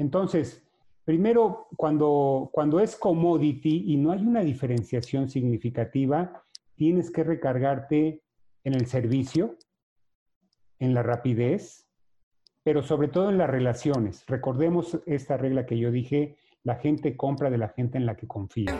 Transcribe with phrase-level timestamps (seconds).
[0.00, 0.62] Entonces,
[1.04, 6.42] primero, cuando, cuando es commodity y no hay una diferenciación significativa,
[6.74, 8.22] tienes que recargarte
[8.64, 9.58] en el servicio,
[10.78, 11.86] en la rapidez,
[12.62, 14.24] pero sobre todo en las relaciones.
[14.26, 18.26] Recordemos esta regla que yo dije, la gente compra de la gente en la que
[18.26, 18.74] confía.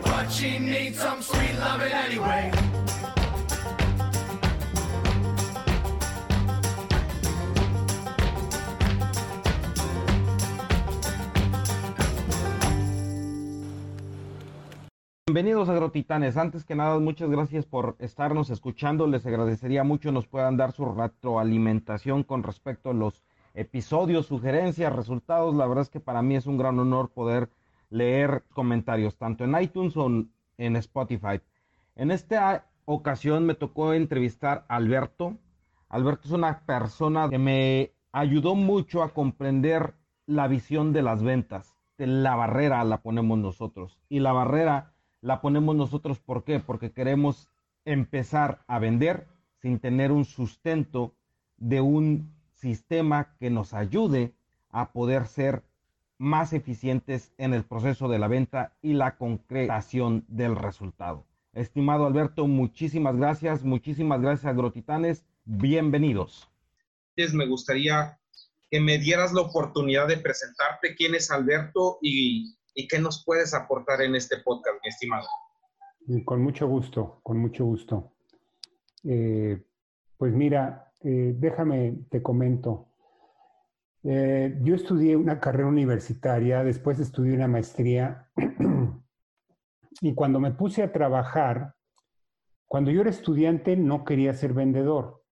[15.31, 16.35] Bienvenidos agrotitanes.
[16.35, 19.07] Antes que nada, muchas gracias por estarnos escuchando.
[19.07, 23.21] Les agradecería mucho nos puedan dar su retroalimentación con respecto a los
[23.53, 25.55] episodios, sugerencias, resultados.
[25.55, 27.49] La verdad es que para mí es un gran honor poder
[27.89, 30.11] leer comentarios tanto en iTunes o
[30.57, 31.39] en Spotify.
[31.95, 35.37] En esta ocasión me tocó entrevistar a Alberto.
[35.87, 39.93] Alberto es una persona que me ayudó mucho a comprender
[40.25, 41.77] la visión de las ventas.
[41.95, 44.90] La barrera la ponemos nosotros y la barrera
[45.21, 46.19] la ponemos nosotros.
[46.19, 46.59] ¿Por qué?
[46.59, 47.49] Porque queremos
[47.85, 49.27] empezar a vender
[49.61, 51.13] sin tener un sustento
[51.57, 54.33] de un sistema que nos ayude
[54.69, 55.63] a poder ser
[56.17, 61.25] más eficientes en el proceso de la venta y la concretación del resultado.
[61.53, 66.47] Estimado Alberto, muchísimas gracias, muchísimas gracias Agrotitanes, bienvenidos.
[67.33, 68.19] Me gustaría
[68.69, 73.53] que me dieras la oportunidad de presentarte quién es Alberto y y qué nos puedes
[73.53, 75.27] aportar en este podcast, mi estimado.
[76.25, 78.13] Con mucho gusto, con mucho gusto.
[79.03, 79.63] Eh,
[80.17, 82.87] pues mira, eh, déjame, te comento.
[84.03, 88.29] Eh, yo estudié una carrera universitaria, después estudié una maestría
[90.01, 91.75] y cuando me puse a trabajar,
[92.67, 95.23] cuando yo era estudiante no quería ser vendedor.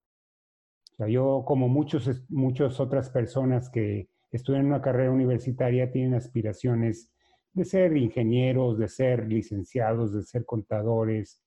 [0.92, 7.10] O sea, yo como muchos, muchas otras personas que estudian una carrera universitaria tienen aspiraciones
[7.52, 11.42] de ser ingenieros, de ser licenciados, de ser contadores,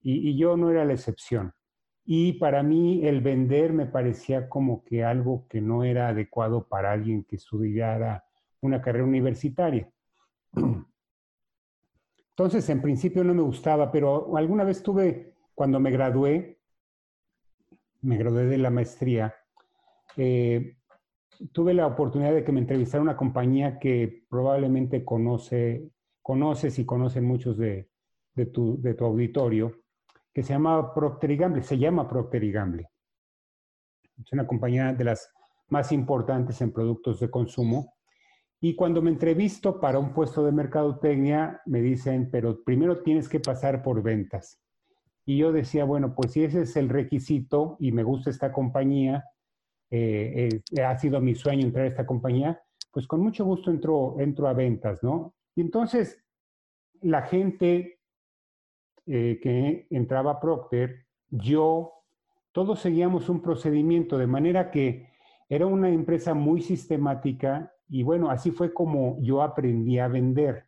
[0.00, 1.54] y, yo no era la excepción.
[2.04, 6.92] Y para mí el vender me parecía como que algo que no era adecuado para
[6.92, 8.24] alguien que estudiara
[8.60, 9.90] una carrera universitaria.
[12.30, 16.58] Entonces, en principio no me gustaba, pero alguna vez tuve, cuando me gradué,
[18.02, 19.34] me gradué de la maestría,
[20.16, 20.76] eh,
[21.52, 25.90] tuve la oportunidad de que me entrevistara una compañía que probablemente conoce,
[26.22, 27.88] conoces y conocen muchos de,
[28.52, 29.72] tu, de tu auditorio,
[30.32, 32.88] que se llama Procter Gamble, se llama Procter Gamble.
[34.18, 35.30] Es una compañía de las
[35.68, 37.94] más importantes en productos de consumo.
[38.60, 43.40] Y cuando me entrevisto para un puesto de mercadotecnia, me dicen, pero primero tienes que
[43.40, 44.60] pasar por ventas.
[45.26, 49.24] Y yo decía, bueno, pues si ese es el requisito y me gusta esta compañía,
[49.96, 52.60] eh, eh, ha sido mi sueño entrar a esta compañía,
[52.90, 55.36] pues con mucho gusto entro, entro a ventas, ¿no?
[55.54, 56.20] Y entonces
[57.00, 58.00] la gente
[59.06, 61.92] eh, que entraba a Procter, yo,
[62.50, 65.10] todos seguíamos un procedimiento de manera que
[65.48, 70.66] era una empresa muy sistemática y bueno, así fue como yo aprendí a vender.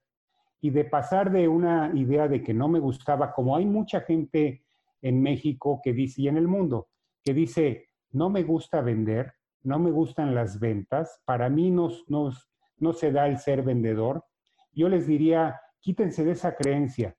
[0.60, 4.64] Y de pasar de una idea de que no me gustaba, como hay mucha gente
[5.02, 6.90] en México que dice, y en el mundo,
[7.24, 7.85] que dice,
[8.16, 13.26] no me gusta vender, no me gustan las ventas, para mí no, no se da
[13.28, 14.24] el ser vendedor,
[14.72, 17.14] yo les diría, quítense de esa creencia.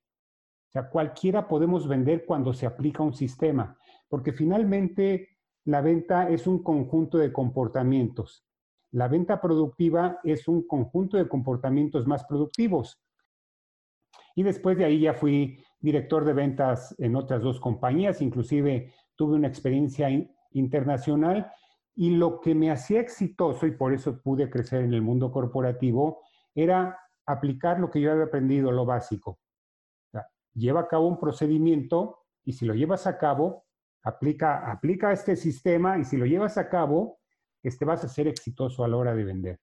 [0.69, 3.78] O sea, cualquiera podemos vender cuando se aplica un sistema,
[4.09, 8.44] porque finalmente la venta es un conjunto de comportamientos.
[8.91, 13.00] La venta productiva es un conjunto de comportamientos más productivos.
[14.34, 19.35] Y después de ahí ya fui director de ventas en otras dos compañías, inclusive tuve
[19.35, 20.09] una experiencia
[20.59, 21.51] internacional
[21.95, 26.22] y lo que me hacía exitoso y por eso pude crecer en el mundo corporativo
[26.53, 29.40] era aplicar lo que yo había aprendido, lo básico.
[30.53, 33.66] lleva a cabo un procedimiento y si lo llevas a cabo,
[34.03, 37.19] aplica, aplica este sistema y si lo llevas a cabo,
[37.62, 39.59] este, vas a ser exitoso a la hora de vender.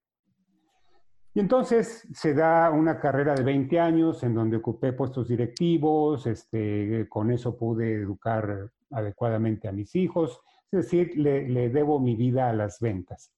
[1.32, 7.08] Y entonces se da una carrera de 20 años en donde ocupé puestos directivos, este,
[7.08, 10.40] con eso pude educar adecuadamente a mis hijos,
[10.74, 13.32] es decir, le, debo mi vida a las ventas.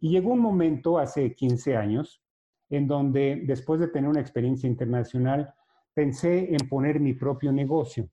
[0.00, 2.22] Y llegó un momento hace 15 años
[2.70, 5.54] en donde después de tener una experiencia internacional,
[5.94, 8.08] pensé en poner mi propio negocio.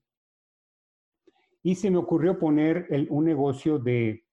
[1.62, 4.24] Y se me ocurrió poner un negocio de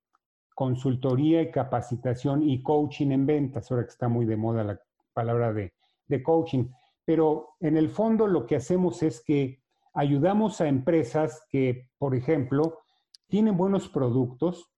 [0.53, 4.79] consultoría y capacitación y coaching en ventas, ahora que está muy de moda la
[5.13, 5.73] palabra de,
[6.07, 6.69] de coaching.
[7.05, 9.61] Pero en el fondo lo que hacemos es que
[9.93, 12.79] ayudamos a empresas que, por ejemplo,
[13.27, 14.71] tienen buenos productos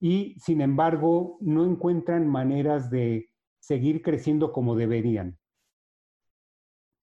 [0.00, 5.38] y sin embargo no encuentran maneras de seguir creciendo como deberían.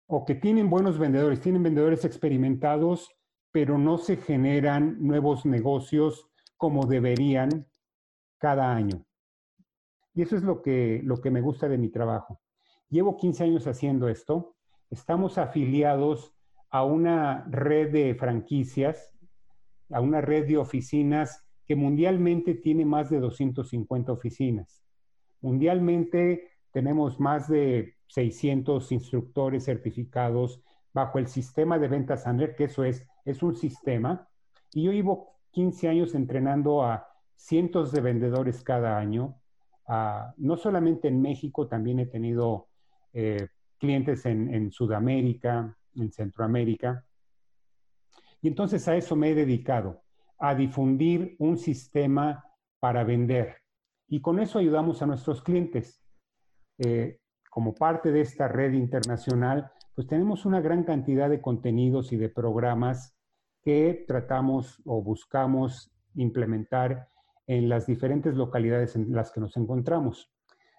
[0.07, 3.15] O que tienen buenos vendedores, tienen vendedores experimentados,
[3.51, 7.67] pero no se generan nuevos negocios como deberían
[8.39, 9.05] cada año.
[10.15, 12.41] Y eso es lo que, lo que me gusta de mi trabajo.
[12.89, 14.55] Llevo 15 años haciendo esto.
[14.89, 16.33] Estamos afiliados
[16.71, 19.13] a una red de franquicias,
[19.91, 24.83] a una red de oficinas que mundialmente tiene más de 250 oficinas.
[25.41, 30.61] Mundialmente tenemos más de 600 instructores certificados
[30.93, 34.27] bajo el sistema de ventas Sandler, que eso es, es un sistema.
[34.73, 39.35] Y yo llevo 15 años entrenando a cientos de vendedores cada año.
[40.37, 42.67] no solamente en México, también he tenido
[43.13, 43.47] eh,
[43.79, 47.03] clientes en, en Sudamérica, en Centroamérica.
[48.41, 50.01] Y entonces a eso me he dedicado,
[50.37, 52.45] a difundir un sistema
[52.79, 53.57] para vender.
[54.07, 56.01] Y con eso ayudamos a nuestros clientes.
[56.77, 57.19] Eh,
[57.49, 62.29] como parte de esta red internacional, pues tenemos una gran cantidad de contenidos y de
[62.29, 63.17] programas
[63.61, 67.09] que tratamos o buscamos implementar
[67.47, 70.31] en las diferentes localidades en las que nos encontramos.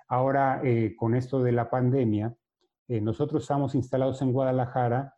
[0.09, 2.35] Ahora, eh, con esto de la pandemia,
[2.89, 5.15] eh, nosotros estamos instalados en Guadalajara,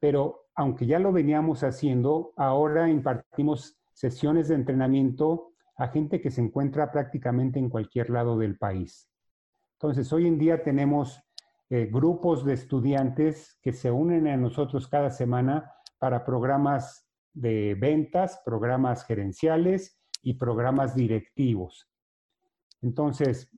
[0.00, 6.40] pero aunque ya lo veníamos haciendo, ahora impartimos sesiones de entrenamiento a gente que se
[6.40, 9.08] encuentra prácticamente en cualquier lado del país.
[9.74, 11.20] Entonces, hoy en día tenemos
[11.70, 18.40] eh, grupos de estudiantes que se unen a nosotros cada semana para programas de ventas,
[18.44, 21.90] programas gerenciales y programas directivos.
[22.82, 23.50] Entonces,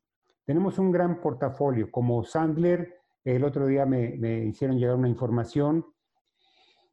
[0.44, 1.90] tenemos un gran portafolio.
[1.90, 5.84] Como Sandler, el otro día me, me hicieron llegar una información.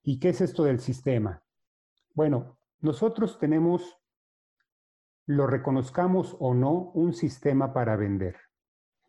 [0.03, 1.43] ¿Y qué es esto del sistema?
[2.13, 3.97] Bueno, nosotros tenemos,
[5.25, 8.35] lo reconozcamos o no, un sistema para vender.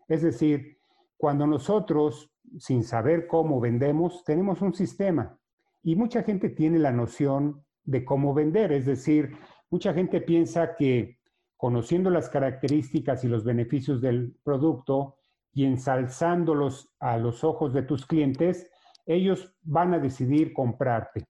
[0.08, 0.78] Es decir,
[1.16, 5.38] cuando nosotros, sin saber cómo vendemos, tenemos un sistema.
[5.82, 8.72] Y mucha gente tiene la noción de cómo vender.
[8.72, 9.36] Es decir,
[9.70, 11.18] mucha gente piensa que
[11.56, 15.16] conociendo las características y los beneficios del producto
[15.52, 18.68] y ensalzándolos a los ojos de tus clientes,
[19.14, 21.24] ellos van a decidir comprarte.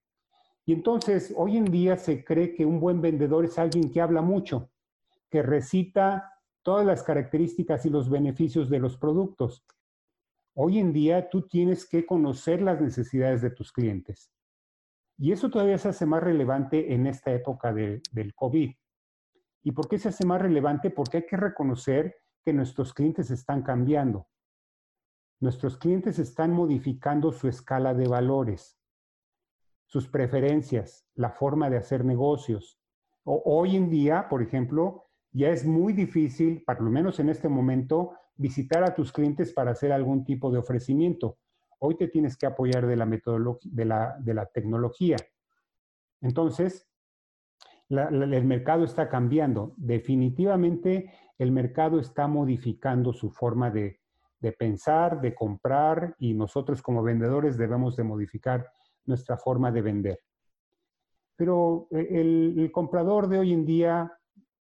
[0.65, 4.23] Y entonces, hoy en día se cree que un buen vendedor es alguien que habla
[4.23, 4.71] mucho,
[5.29, 6.33] que recita
[6.63, 9.67] todas las características y los beneficios de los productos.
[10.55, 14.31] Hoy en día tú tienes que conocer las necesidades de tus clientes.
[15.19, 18.73] Y eso todavía se hace más relevante en esta época del COVID.
[19.65, 20.91] ¿Y por qué se hace más relevante?
[20.91, 24.27] Porque hay que reconocer que nuestros clientes están cambiando.
[25.43, 28.79] Nuestros clientes están modificando su escala de valores,
[29.87, 32.81] sus preferencias, la forma de hacer negocios.
[33.25, 38.13] hoy en día, por ejemplo, ya es muy difícil, por lo menos en este momento,
[38.37, 41.39] visitar a tus clientes para hacer algún tipo de ofrecimiento.
[41.81, 45.17] Hoy te tienes que apoyar de la de de la tecnología.
[46.21, 46.89] Entonces,
[47.89, 49.75] el mercado está cambiando.
[49.77, 54.02] Definitivamente el mercado está modificando su forma de,
[54.51, 58.69] pensar, de comprar y nosotros como vendedores debemos de modificar
[59.05, 60.19] nuestra forma de vender.
[61.37, 64.11] Pero eh, el comprador de hoy en día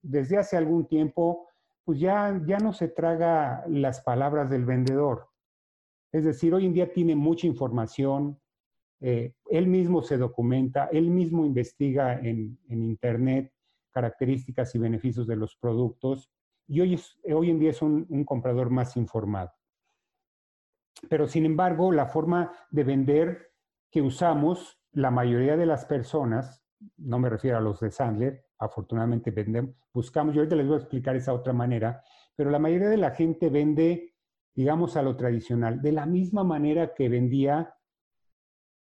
[0.02, 1.48] desde hace algún tiempo,
[1.84, 5.28] pues ya, ya no se traga las palabras del vendedor.
[6.12, 8.40] Es decir, hoy en día tiene mucha información,
[9.00, 13.52] eh, él mismo se documenta, él mismo investiga en, Internet
[13.92, 16.30] características y beneficios de los productos
[16.68, 17.00] y hoy,
[17.34, 19.52] hoy en día es un comprador más informado.
[21.10, 23.52] Pero sin embargo, la forma de vender
[23.90, 26.64] que usamos la mayoría de las personas,
[26.98, 30.80] no me refiero a los de Sandler, afortunadamente vendemos, buscamos, yo ahorita les voy a
[30.80, 32.04] explicar esa otra manera,
[32.36, 34.16] pero la mayoría de la gente vende,
[34.54, 37.76] digamos, a lo tradicional, de la misma manera que vendía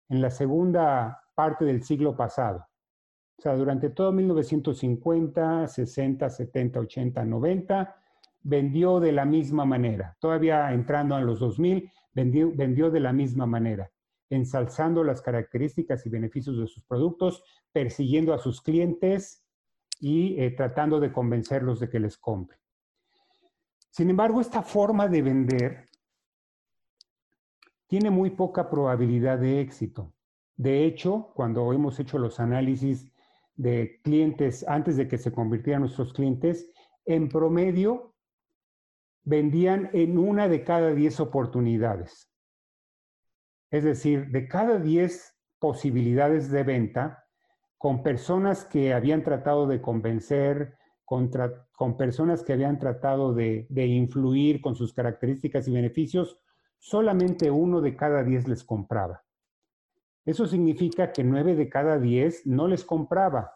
[0.08, 2.66] en la segunda parte del siglo pasado.
[3.38, 8.01] O sea, durante todo 1950, 60, 70, 80, 90,
[8.42, 10.16] vendió de la misma manera.
[10.20, 13.90] Todavía entrando a los 2000, vendió, vendió de la misma manera,
[14.30, 19.42] ensalzando las características y beneficios de sus productos, persiguiendo a sus clientes,
[20.02, 22.58] y eh, tratando de convencerlos de que les compre.
[23.88, 25.88] Sin embargo, esta forma de vender
[27.86, 30.12] tiene muy poca probabilidad de éxito.
[30.56, 33.12] De hecho, cuando hemos hecho los análisis
[33.54, 36.68] de clientes antes de que se convirtieran nuestros clientes,
[37.04, 38.11] en promedio
[39.24, 42.30] vendían en una de cada diez oportunidades.
[43.70, 47.24] Es decir, de cada diez posibilidades de venta,
[47.78, 54.60] con personas que habían tratado de convencer, con personas que habían tratado de, de influir
[54.60, 56.38] con sus características y beneficios,
[56.78, 59.24] solamente uno de cada diez les compraba.
[60.24, 63.52] Eso significa que nueve de cada diez no les compraba.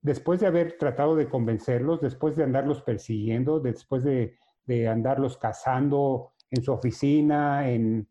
[0.00, 4.36] Después de haber tratado de convencerlos, después de andarlos persiguiendo, después de,
[4.68, 8.06] de andarlos cazando en su oficina, en,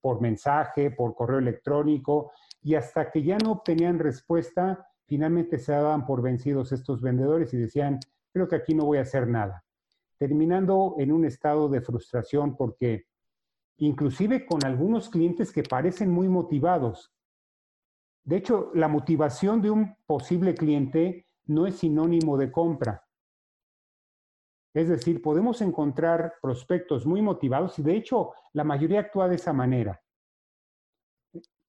[0.00, 2.30] por mensaje, por correo electrónico,
[2.62, 7.56] y hasta que ya no obtenían respuesta, finalmente se daban por vencidos estos vendedores y
[7.56, 7.98] decían,
[8.32, 9.64] creo que aquí no voy a hacer nada,
[10.18, 13.06] terminando en un estado de frustración porque
[13.78, 17.14] inclusive con algunos clientes que parecen muy motivados.
[18.24, 23.05] De hecho, la motivación de un posible cliente no es sinónimo de compra.
[24.76, 29.54] Es decir, podemos encontrar prospectos muy motivados y de hecho la mayoría actúa de esa
[29.54, 30.02] manera.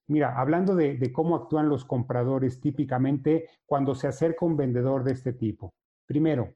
[0.08, 5.32] Mira, hablando de, cómo actúan los compradores típicamente cuando se acerca un vendedor de este
[5.32, 5.74] tipo.
[6.06, 6.56] Primero,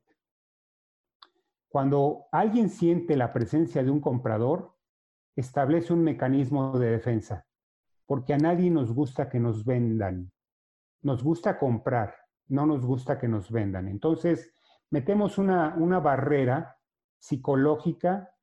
[1.70, 4.76] cuando alguien siente la presencia de un comprador,
[5.38, 7.46] establece un mecanismo de defensa,
[8.06, 10.30] porque a nadie nos gusta que nos vendan.
[11.02, 12.14] Nos gusta comprar,
[12.50, 13.88] no nos gusta que nos vendan.
[13.88, 14.54] Entonces,
[14.92, 16.78] metemos una, una barrera
[17.18, 18.36] psicológica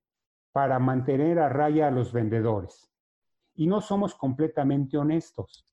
[0.53, 2.91] para mantener a raya a los vendedores.
[3.55, 5.69] Y no somos completamente honestos.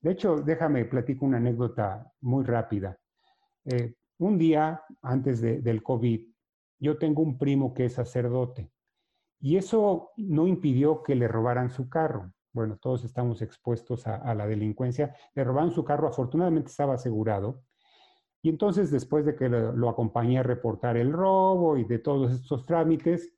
[0.00, 2.98] De hecho, déjame platico una anécdota muy rápida.
[3.64, 6.28] Eh, un día antes de, del COVID,
[6.80, 8.72] yo tengo un primo que es sacerdote
[9.40, 12.32] y eso no impidió que le robaran su carro.
[12.52, 15.14] Bueno, todos estamos expuestos a, a la delincuencia.
[15.34, 17.62] Le robaron su carro, afortunadamente estaba asegurado.
[18.42, 22.66] Y entonces, después de que lo, acompañé a reportar el robo y de todos estos
[22.66, 23.32] trámites,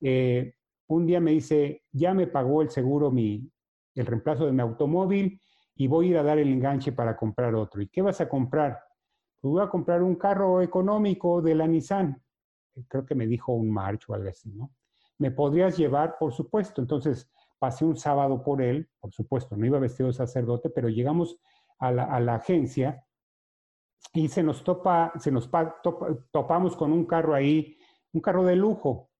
[0.00, 0.54] eh,
[0.88, 3.48] un día me dice, ya me pagó el seguro mi,
[3.94, 5.40] el reemplazo de mi automóvil
[5.76, 7.80] y voy a ir a dar el enganche para comprar otro.
[7.80, 8.80] ¿Y qué vas a comprar?
[9.40, 12.20] Pues voy a comprar un carro económico de la Nissan.
[12.88, 14.72] Creo que me dijo un March o algo así, ¿no?
[15.18, 16.16] ¿Me podrías llevar?
[16.18, 16.80] Por supuesto.
[16.80, 21.38] Entonces pasé un sábado por él, por supuesto, no iba vestido de sacerdote, pero llegamos
[21.80, 23.04] a la agencia
[24.12, 27.76] y se nos topa, se nos topa, topamos con un carro ahí,
[28.12, 29.10] un carro de lujo,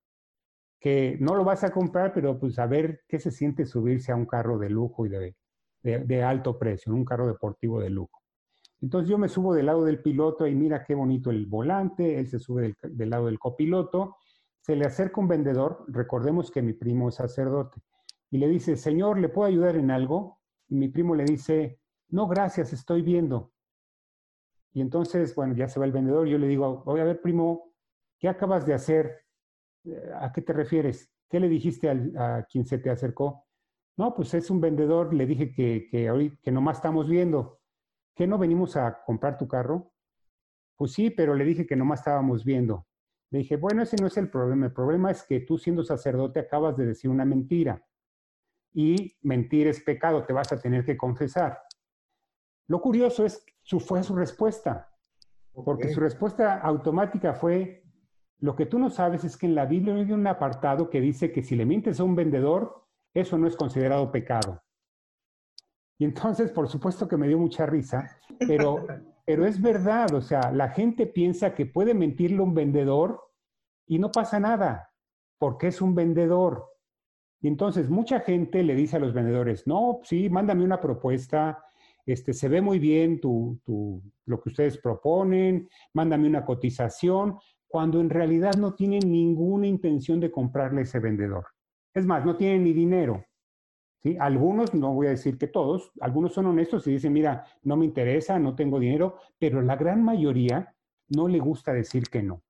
[0.81, 4.17] que no lo vas a comprar, pero pues a ver qué se siente subirse a
[4.17, 5.35] un carro de lujo y de,
[5.83, 8.23] de, alto precio, un carro deportivo de lujo.
[8.81, 12.29] Entonces yo me subo del lado del piloto y mira qué bonito el volante, él
[12.29, 14.17] se sube del, del lado del copiloto
[14.69, 17.81] se le acerca un vendedor, recordemos que mi primo es sacerdote,
[18.31, 20.41] y le dice, Señor, ¿le puedo ayudar en algo?
[20.69, 21.81] Y mi primo le dice,
[22.11, 23.53] no, gracias, estoy viendo.
[24.73, 27.73] Y entonces, bueno, ya se va el vendedor, yo le digo, voy a ver, primo,
[28.19, 29.25] ¿qué acabas de hacer?
[29.85, 31.11] Eh, ¿A qué te refieres?
[31.29, 33.47] ¿Qué le dijiste al, a quien se te acercó?
[33.97, 37.61] No, pues es un vendedor, le dije que, que, hoy, que nomás estamos viendo.
[38.15, 39.93] ¿Qué no venimos a comprar tu carro?
[40.77, 42.87] Pues sí, pero le dije que nomás estábamos viendo.
[43.31, 44.67] Le dije, bueno, ese no es el problema.
[44.67, 47.85] El problema es que tú siendo sacerdote acabas de decir una mentira.
[48.73, 51.61] Y mentir es pecado, te vas a tener que confesar.
[52.69, 54.89] Lo curioso es, su, fue su respuesta.
[55.53, 57.85] Porque su respuesta automática fue,
[58.39, 61.33] lo que tú no sabes es que en la Biblia hay un apartado que dice
[61.33, 64.63] que si le mientes a un vendedor, eso no es considerado pecado.
[65.99, 68.87] Y entonces, por supuesto que me dio mucha risa, pero
[69.29, 73.21] Pero es verdad, o sea, la gente piensa que puede mentirle un vendedor
[73.87, 74.95] y no pasa nada,
[75.39, 76.65] porque es un vendedor.
[77.43, 81.63] Y entonces mucha gente le dice a los vendedores, no, sí, mándame una propuesta,
[82.09, 87.37] este, se ve muy bien lo que ustedes proponen, mándame una cotización,
[87.67, 91.47] cuando en realidad no tienen ninguna intención de comprarle a ese vendedor.
[91.93, 93.27] Es más, no tienen ni dinero.
[94.21, 97.85] Algunos, no voy a decir que todos, algunos son honestos y dicen, mira, no me
[97.85, 100.75] interesa, no tengo dinero, pero la gran mayoría
[101.09, 102.43] no le gusta decir que no.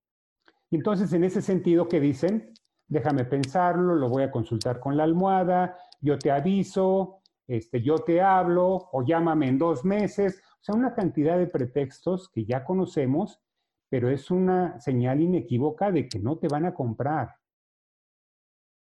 [0.71, 2.53] Entonces, en ese sentido, ¿qué dicen?
[2.87, 8.21] Déjame pensarlo, lo voy a consultar con la almohada, yo te aviso, este, yo te
[8.21, 10.43] hablo, o llámame en dos meses.
[10.61, 13.41] O sea, una cantidad de pretextos que ya conocemos,
[13.89, 17.29] pero es una señal inequívoca de que no te van a comprar.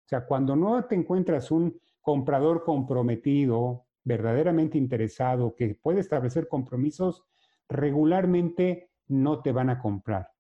[0.04, 7.25] O sea, cuando no te encuentras un comprador comprometido, verdaderamente interesado, que puede establecer compromisos,
[7.69, 10.31] regularmente no te van a comprar.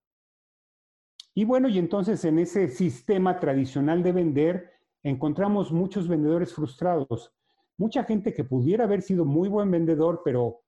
[1.34, 7.34] Y bueno, y entonces en ese sistema tradicional de vender encontramos muchos vendedores frustrados,
[7.82, 10.62] mucha gente que pudiera haber sido muy buen vendedor, pero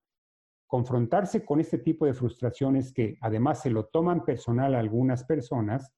[0.67, 5.93] confrontarse con este tipo de frustraciones que además se lo toman personal a algunas personas,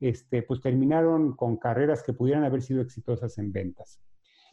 [0.00, 4.00] este, pues terminaron con carreras que pudieran haber sido exitosas en ventas.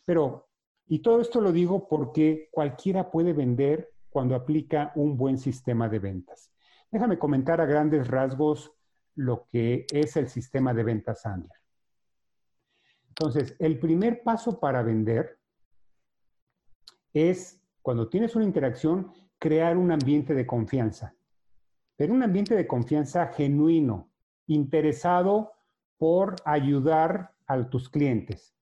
[0.05, 0.49] Pero,
[0.85, 5.97] y todo esto lo digo porque cualquiera puede vender cuando aplica un buen sistema de
[5.97, 6.51] ventas.
[6.91, 8.71] Déjame comentar a grandes rasgos
[9.15, 11.57] lo que es el sistema de ventas Sandler.
[13.09, 15.39] Entonces, el primer paso para vender
[17.13, 21.15] es, cuando tienes una interacción, crear un ambiente de confianza.
[21.95, 24.09] Pero un ambiente de confianza genuino,
[24.47, 25.51] interesado
[25.97, 28.55] por ayudar a tus clientes.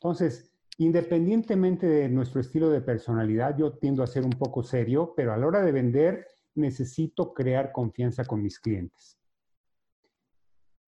[0.00, 5.32] Entonces, independientemente de nuestro estilo de personalidad, yo tiendo a ser un poco serio, pero
[5.32, 9.18] a la hora de vender necesito crear confianza con mis clientes.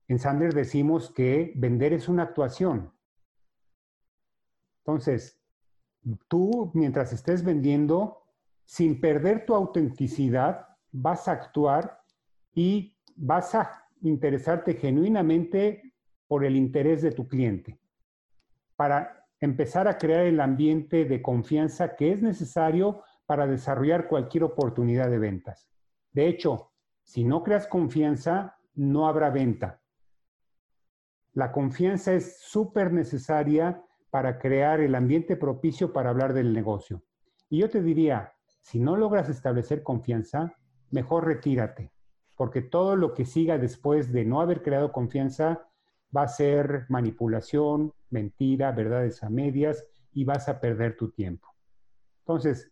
[0.09, 2.93] En Sander decimos que vender es una actuación.
[4.79, 5.38] Entonces,
[6.28, 8.23] tú mientras estés vendiendo,
[8.64, 12.00] sin perder tu autenticidad, vas a actuar
[12.55, 15.95] y vas a interesarte genuinamente
[16.26, 17.78] por el interés de tu cliente
[18.78, 25.11] para empezar a crear el ambiente de confianza que es necesario para desarrollar cualquier oportunidad
[25.11, 25.69] de ventas.
[26.12, 29.83] De hecho, si no creas confianza, no habrá venta.
[31.33, 37.03] La confianza es súper necesaria para crear el ambiente propicio para hablar del negocio.
[37.50, 40.55] Y yo te diría, si no logras establecer confianza,
[40.91, 41.93] mejor retírate,
[42.37, 45.69] porque todo lo que siga después de no haber creado confianza
[46.17, 51.49] va a ser manipulación, mentira, verdades a medias y vas a perder tu tiempo.
[52.21, 52.71] Entonces,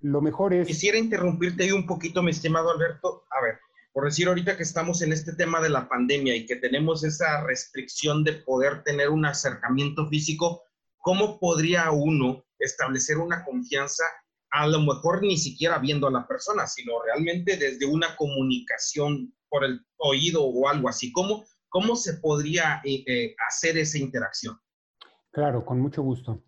[0.00, 0.66] lo mejor es...
[0.66, 3.24] Quisiera interrumpirte ahí un poquito, mi estimado Alberto.
[3.30, 3.58] A ver,
[3.92, 7.42] por decir ahorita que estamos en este tema de la pandemia y que tenemos esa
[7.44, 10.62] restricción de poder tener un acercamiento físico,
[11.06, 14.02] ¿cómo podría uno establecer una confianza
[14.50, 19.64] a lo mejor ni siquiera viendo a la persona, sino realmente desde una comunicación por
[19.64, 21.12] el oído o algo así?
[21.12, 24.58] ¿Cómo, cómo se podría eh, eh, hacer esa interacción?
[25.30, 26.42] Claro, con mucho gusto.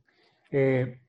[0.51, 1.03] Eh,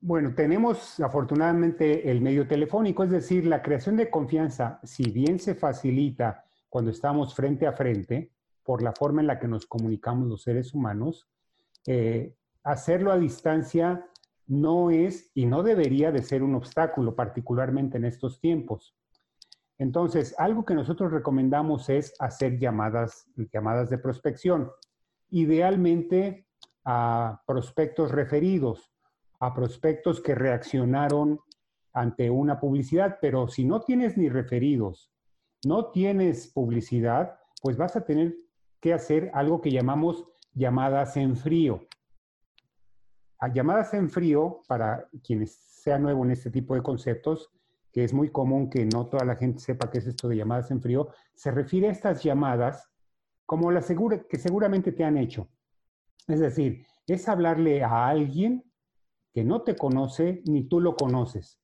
[0.00, 5.54] bueno, tenemos afortunadamente el medio telefónico, es decir, la creación de confianza, si bien se
[5.54, 8.32] facilita cuando estamos frente a frente,
[8.64, 11.28] por la forma en la que nos comunicamos los seres humanos,
[11.86, 12.34] eh,
[12.66, 14.06] hacerlo a distancia
[14.46, 18.96] no es y no debería de ser un obstáculo, particularmente en estos tiempos.
[19.78, 24.70] Entonces, algo que nosotros recomendamos es hacer llamadas, llamadas de prospección,
[25.30, 26.46] idealmente
[26.84, 28.92] a prospectos referidos
[29.40, 31.40] a prospectos que reaccionaron
[31.92, 35.12] ante una publicidad, pero si no tienes ni referidos,
[35.64, 38.34] no tienes publicidad, pues vas a tener
[38.80, 41.85] que hacer algo que llamamos llamadas en frío.
[43.52, 47.50] Llamadas en frío, para quienes sea nuevo en este tipo de conceptos,
[47.92, 50.70] que es muy común que no toda la gente sepa qué es esto de llamadas
[50.70, 52.90] en frío, se refiere a estas llamadas
[53.46, 53.90] como las
[54.28, 55.48] que seguramente te han hecho.
[56.26, 58.64] Es decir, es hablarle a alguien
[59.32, 61.60] que no te conoce ni tú lo conoces.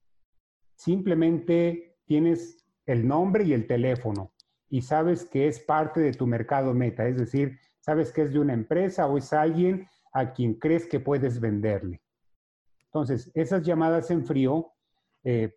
[0.77, 4.33] Simplemente tienes el nombre y el teléfono
[4.69, 8.39] y sabes que es parte de tu mercado meta, es decir, sabes que es de
[8.39, 12.03] una empresa o es alguien a quien crees que puedes venderle.
[12.85, 14.73] Entonces, esas llamadas en frío,
[15.25, 15.55] eh,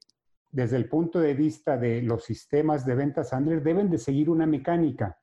[0.51, 4.45] desde el punto de vista de los sistemas de ventas Sandler, deben de seguir una
[4.45, 5.19] mecánica.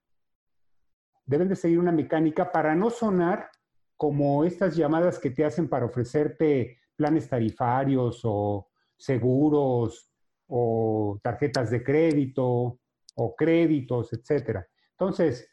[1.25, 3.49] Deben de seguir una mecánica para no sonar
[3.97, 10.11] como estas llamadas que te hacen para ofrecerte planes tarifarios o seguros
[10.49, 12.79] o tarjetas de crédito
[13.14, 14.66] o créditos, etcétera.
[14.90, 15.49] Entonces,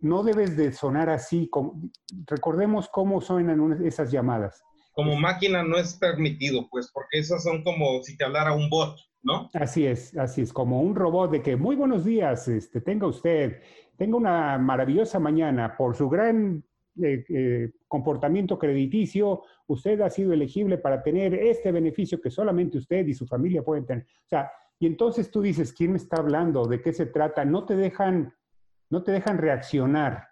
[0.00, 1.50] no debes de sonar así.
[2.26, 4.62] recordemos cómo suenan esas llamadas.
[4.92, 8.96] Como máquina no es permitido, pues, porque esas son como si te hablara un bot,
[9.22, 9.50] ¿no?
[9.52, 13.60] Así es, así es, como un robot de que muy buenos días, este, tenga usted,
[13.96, 16.64] tenga una maravillosa mañana por su gran
[17.02, 23.12] eh, comportamiento crediticio, usted ha sido elegible para tener este beneficio que solamente usted y
[23.12, 24.04] su familia pueden tener.
[24.04, 26.66] O sea, y entonces tú dices, ¿quién me está hablando?
[26.66, 27.44] ¿De qué se trata?
[27.44, 28.34] No te dejan,
[28.90, 30.28] no te dejan reaccionar,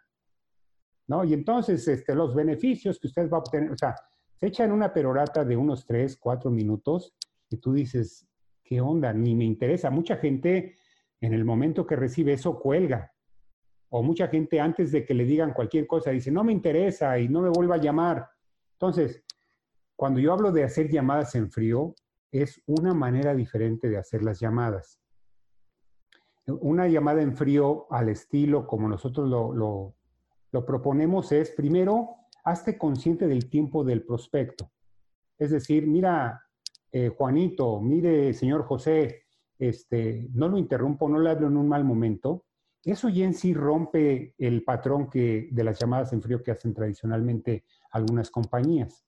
[1.07, 1.25] ¿no?
[1.25, 3.95] Y entonces este, los beneficios que usted va a obtener, o sea,
[4.35, 7.15] se echan una perorata de unos tres, cuatro minutos
[7.49, 8.27] y tú dices,
[8.63, 9.13] ¿qué onda?
[9.13, 9.91] Ni me interesa.
[9.91, 10.77] Mucha gente
[11.21, 13.15] en el momento que recibe eso cuelga
[13.97, 17.29] o mucha gente antes de que le digan cualquier cosa dice, no me interesa y
[17.29, 18.29] no me vuelva a llamar.
[18.73, 19.23] Entonces,
[19.95, 21.95] cuando yo hablo de hacer llamadas en frío,
[22.33, 24.99] es una manera diferente de hacer las llamadas.
[26.47, 29.95] Una llamada en frío al estilo como nosotros lo,
[30.67, 34.71] proponemos es, primero, hazte consciente del tiempo del prospecto.
[35.39, 36.43] Es decir, mira,
[36.93, 39.25] eh, Juanito, mire, señor José,
[39.59, 42.45] este, no lo interrumpo, no le hablo en un mal momento,
[42.85, 46.75] eso ya en sí rompe el patrón que, de las llamadas en frío que hacen
[46.75, 49.07] tradicionalmente algunas compañías.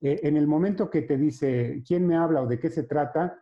[0.00, 3.38] Eh, en el momento que te dice quién me habla o de qué se trata,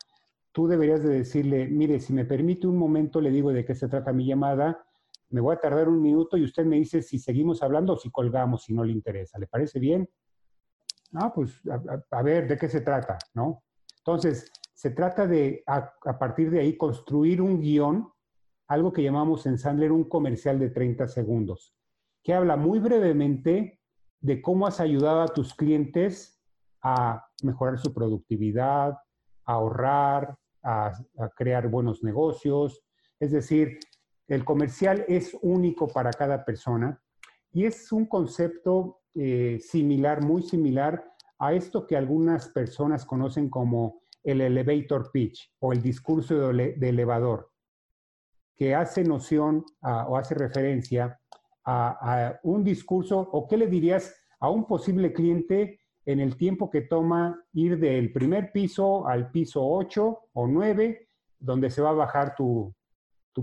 [0.54, 3.88] tú deberías de decirle, mire, si me permite un momento, le digo de qué se
[3.88, 4.86] trata mi llamada,
[5.30, 8.08] me voy a tardar un minuto y usted me dice si seguimos hablando o si
[8.08, 9.36] colgamos, si no le interesa.
[9.40, 10.08] ¿Le parece bien?
[11.14, 11.60] Ah, pues
[12.08, 13.18] a, ver, ¿de qué se trata?
[13.34, 13.64] ¿No?
[13.98, 18.12] Entonces, se trata de, a, a, partir de ahí, construir un guion,
[18.68, 21.74] algo que llamamos en Sandler un comercial de 30 segundos,
[22.22, 23.80] que habla muy brevemente
[24.20, 26.40] de cómo has ayudado a tus clientes
[26.80, 28.90] a mejorar su productividad,
[29.46, 30.92] a ahorrar, a,
[31.36, 32.82] crear buenos negocios.
[33.20, 33.78] Es decir,
[34.26, 37.00] el comercial es único para cada persona
[37.52, 41.04] y es un concepto eh, similar, muy similar
[41.38, 47.50] a esto que algunas personas conocen como el elevator pitch o el discurso de, elevador,
[48.56, 51.20] que hace noción o hace referencia
[51.64, 56.70] a, a, un discurso o qué le dirías a un posible cliente en el tiempo
[56.70, 61.94] que toma ir del primer piso al piso 8 o 9, donde se va a
[61.94, 62.74] bajar tu,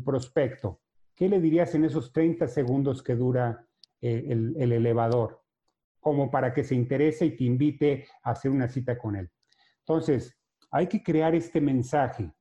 [0.05, 0.81] prospecto.
[1.15, 3.67] ¿Qué le dirías en esos 30 segundos que dura
[3.99, 5.41] eh, el, el, elevador?
[5.99, 9.29] Como para que se interese y te invite a hacer una cita con él.
[9.79, 10.37] Entonces,
[10.71, 12.31] hay que crear este mensaje,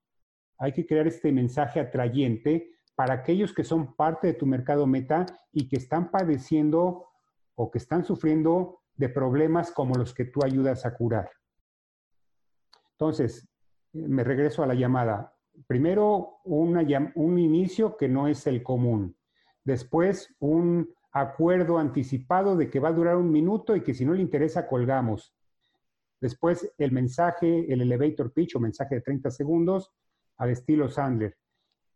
[0.59, 5.27] hay que crear este mensaje atrayente para aquellos que son parte de tu mercado meta
[5.53, 7.07] y que están padeciendo
[7.55, 11.31] o que están sufriendo de problemas como los que tú ayudas a curar.
[12.93, 13.49] Entonces,
[13.95, 15.35] me regreso a la llamada.
[15.67, 19.17] Primero, un inicio que no es el común.
[19.65, 24.13] Después, un acuerdo anticipado de que va a durar un minuto y que si no
[24.13, 25.35] le interesa, colgamos.
[26.21, 29.95] Después, el mensaje, el elevator pitch o mensaje de 30 segundos
[30.37, 31.39] al estilo Sandler.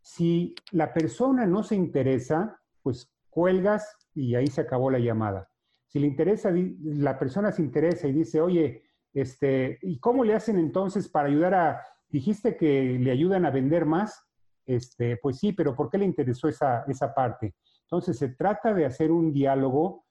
[0.01, 5.51] Si la persona no se interesa, pues cuelgas y ahí se acabó la llamada.
[5.95, 10.59] Si le interesa, la persona se interesa y dice, oye, este, ¿y cómo le hacen
[10.59, 14.27] entonces para ayudar a, dijiste que le ayudan a vender más?
[14.67, 17.55] Este, pues sí, pero ¿por qué le interesó esa, esa parte?
[17.83, 20.05] Entonces se trata de hacer un diálogo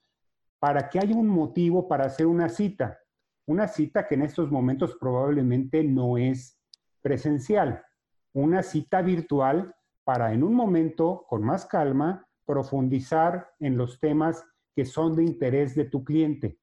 [0.58, 2.98] para que haya un motivo para hacer una cita.
[3.44, 6.58] Una cita que en estos momentos probablemente no es
[7.02, 7.84] presencial.
[8.32, 14.84] Una cita virtual para en un momento, con más calma, profundizar en los temas que
[14.84, 16.58] son de interés de tu cliente.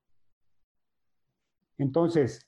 [1.77, 2.47] Entonces,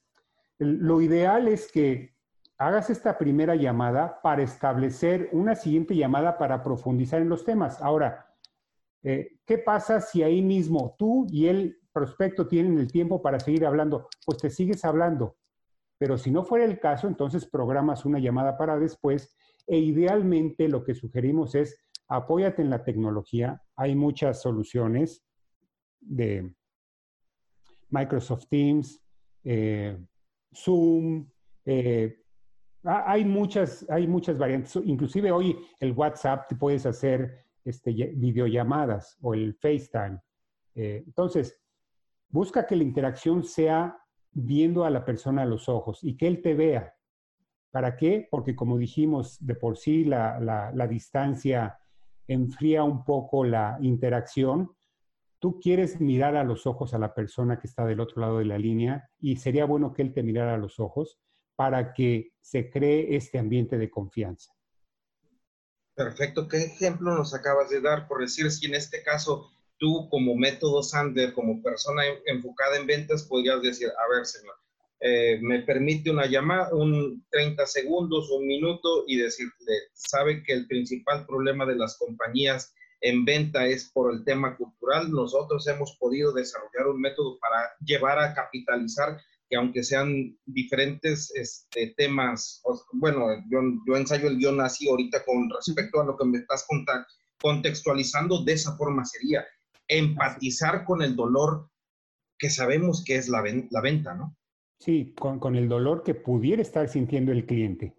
[0.60, 2.16] lo ideal es que
[2.58, 7.82] hagas esta primera llamada para establecer una siguiente llamada para profundizar en los temas.
[7.82, 8.34] Ahora,
[9.04, 13.66] eh, ¿qué pasa si ahí mismo tú y el prospecto tienen el tiempo para seguir
[13.66, 14.08] hablando?
[14.26, 15.38] Pues te sigues hablando.
[15.98, 19.36] Pero si no fuera el caso, entonces programas una llamada para después
[19.68, 23.62] e idealmente lo que sugerimos es apóyate en la tecnología.
[23.76, 25.26] Hay muchas soluciones
[26.06, 26.54] de
[27.90, 29.02] Microsoft Teams,
[29.44, 29.98] eh,
[30.54, 31.30] Zoom.
[31.66, 32.20] Eh,
[32.84, 34.76] hay, muchas, hay muchas variantes.
[34.84, 40.20] Inclusive hoy el WhatsApp te puedes hacer este, videollamadas o el FaceTime.
[40.76, 41.60] Eh, entonces,
[42.30, 43.98] busca que la interacción sea
[44.32, 46.96] viendo a la persona a los ojos y que él te vea.
[47.72, 48.28] ¿Para qué?
[48.30, 51.80] Porque como dijimos, de por sí la, la distancia
[52.28, 54.72] enfría un poco la interacción
[55.44, 58.46] tú quieres mirar a los ojos a la persona que está del otro lado de
[58.46, 61.20] la línea y sería bueno que él te mirara a los ojos
[61.58, 64.54] para que se cree este ambiente de confianza.
[65.96, 66.48] Perfecto.
[66.48, 68.08] ¿Qué ejemplo nos acabas de dar?
[68.08, 73.24] Por decir, si en este caso tú como método Sander, como persona enfocada en ventas,
[73.24, 74.56] podrías decir, a ver, señor,
[75.02, 80.68] eh, me permite una llamada, un 30 segundos, un minuto y decirle, sabe que el
[80.68, 82.74] principal problema de las compañías
[83.04, 85.12] en venta es por el tema cultural.
[85.12, 91.94] Nosotros hemos podido desarrollar un método para llevar a capitalizar que aunque sean diferentes este,
[91.98, 92.64] temas,
[92.94, 96.66] bueno, yo, yo, ensayo el guion así ahorita con respecto a lo que me estás
[97.42, 99.46] contextualizando, de esa forma sería
[99.90, 101.70] empatizar con el dolor
[102.40, 104.36] que sabemos que es la, la venta, ¿no?
[104.80, 107.94] Sí, con, con el dolor que pudiera estar sintiendo el cliente.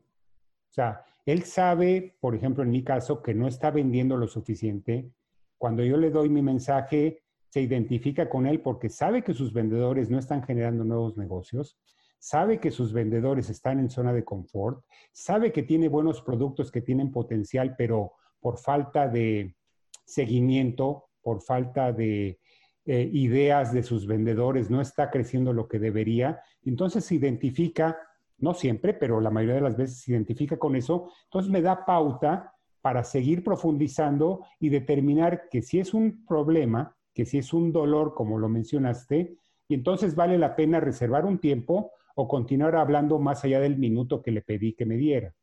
[0.71, 5.11] O sea, él sabe, por ejemplo, en mi caso, que no está vendiendo lo suficiente.
[5.57, 10.11] Cuando yo le doy mi mensaje, se identifica con él porque sabe que sus vendedores
[10.11, 11.79] no están generando nuevos negocios,
[12.19, 16.81] sabe que sus vendedores están en zona de confort, sabe que tiene buenos productos que
[16.81, 19.57] tienen potencial, pero por falta de
[20.05, 22.39] seguimiento, por falta de
[22.87, 26.43] eh, ideas de sus vendedores, no está creciendo lo que debería.
[26.63, 27.97] Entonces se identifica
[28.39, 31.85] no siempre, pero la mayoría de las veces se identifica con eso, entonces me da
[31.85, 37.73] pauta para seguir profundizando y determinar que si es un problema, que si es un
[37.73, 43.19] dolor, como lo mencionaste, y entonces vale la pena reservar un tiempo o continuar hablando
[43.19, 45.35] más allá del minuto que le pedí que me diera.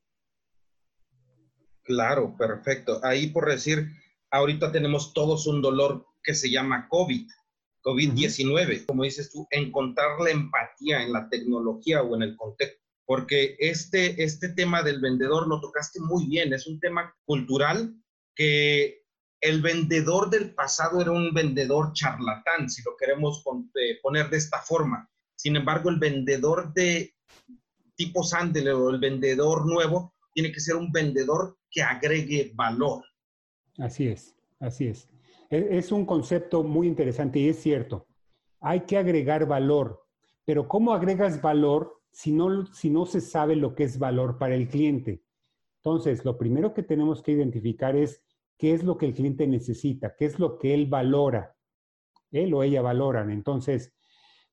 [1.83, 2.99] Claro, perfecto.
[3.03, 3.87] Ahí por decir,
[4.29, 7.27] ahorita tenemos todos un dolor que se llama COVID,
[7.81, 8.85] COVID-19.
[8.85, 12.79] Como dices tú, encontrar la empatía en la tecnología o en el contexto.
[13.05, 16.53] Porque este, este tema del vendedor lo tocaste muy bien.
[16.53, 17.93] Es un tema cultural
[18.35, 19.01] que
[19.41, 23.43] el vendedor del pasado era un vendedor charlatán, si lo queremos
[23.75, 25.09] eh, poner de esta forma.
[25.35, 27.15] Sin embargo, el vendedor de
[27.95, 33.03] tipo Sandler o el vendedor nuevo tiene que ser un vendedor que agregue valor.
[33.77, 35.07] Así es, así es.
[35.51, 38.07] E, es un concepto muy interesante y es cierto.
[38.61, 40.01] Hay que agregar valor,
[40.45, 44.55] pero ¿cómo agregas valor si no, si no se sabe lo que es valor para
[44.55, 45.23] el cliente?
[45.83, 48.23] Entonces, lo primero que tenemos que identificar es
[48.57, 51.55] qué es lo que el cliente necesita, qué es lo que él valora.
[52.31, 53.29] Él o ella valoran.
[53.29, 53.93] Entonces,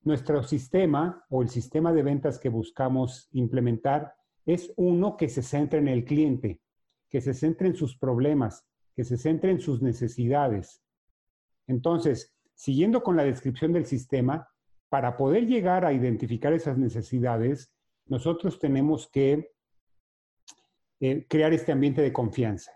[0.02, 4.14] nuestro sistema o el sistema de ventas que buscamos implementar
[4.46, 6.62] es uno que se centra en el cliente,
[7.10, 10.82] que se centre en sus problemas, que se centre en sus necesidades.
[11.68, 14.48] Entonces, siguiendo con la descripción del sistema,
[14.88, 17.72] para poder llegar a identificar esas necesidades,
[18.06, 19.52] nosotros tenemos que
[21.00, 22.72] eh, crear este ambiente de confianza.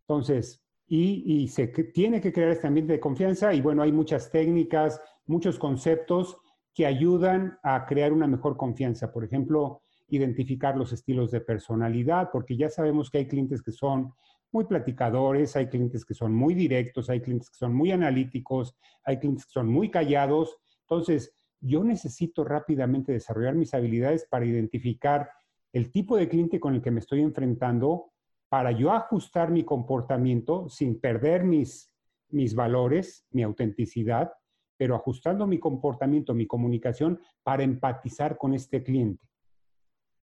[0.00, 5.00] Entonces, y, se tiene que crear este ambiente de confianza y bueno, hay muchas técnicas,
[5.24, 6.36] muchos conceptos
[6.74, 9.10] que ayudan a crear una mejor confianza.
[9.10, 14.12] Por ejemplo, identificar los estilos de personalidad, porque ya sabemos que hay clientes que son
[14.52, 19.18] muy platicadores, hay clientes que son muy directos, hay clientes que son muy analíticos, hay
[19.18, 20.56] clientes que son muy callados.
[20.82, 25.30] Entonces, yo necesito rápidamente desarrollar mis habilidades para identificar
[25.72, 28.12] el tipo de cliente con el que me estoy enfrentando,
[28.48, 31.90] para yo ajustar mi comportamiento sin perder mis,
[32.28, 34.30] mis valores, mi autenticidad,
[34.76, 39.26] pero ajustando mi comportamiento, mi comunicación para empatizar con este cliente.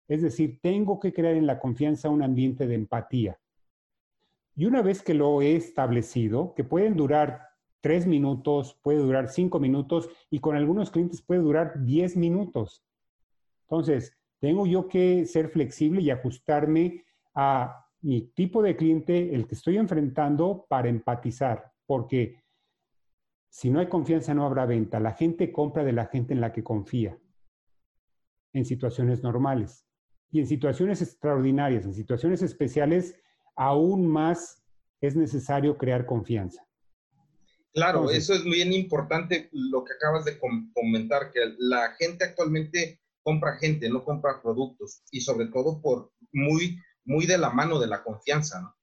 [0.08, 3.38] Es decir, tengo que crear en la confianza un ambiente de empatía.
[4.58, 7.42] Y una vez que lo he establecido, que pueden durar
[7.80, 12.84] tres minutos, puede durar cinco minutos y con algunos clientes puede durar diez minutos.
[13.68, 19.54] Entonces, tengo yo que ser flexible y ajustarme a mi tipo de cliente, el que
[19.54, 22.42] estoy enfrentando, para empatizar, porque
[23.48, 24.98] si no hay confianza no habrá venta.
[24.98, 27.16] La gente compra de la gente en la que confía
[28.52, 29.86] en situaciones normales.
[30.32, 33.14] Y en situaciones extraordinarias, en situaciones especiales,
[33.58, 34.62] aún más
[35.00, 36.64] es necesario crear confianza.
[37.74, 43.56] Claro, eso es bien importante lo que acabas de comentar, que la gente actualmente compra
[43.56, 48.02] gente, no compra productos y sobre todo por muy, muy de la mano de la
[48.02, 48.60] confianza.
[48.60, 48.74] ¿no?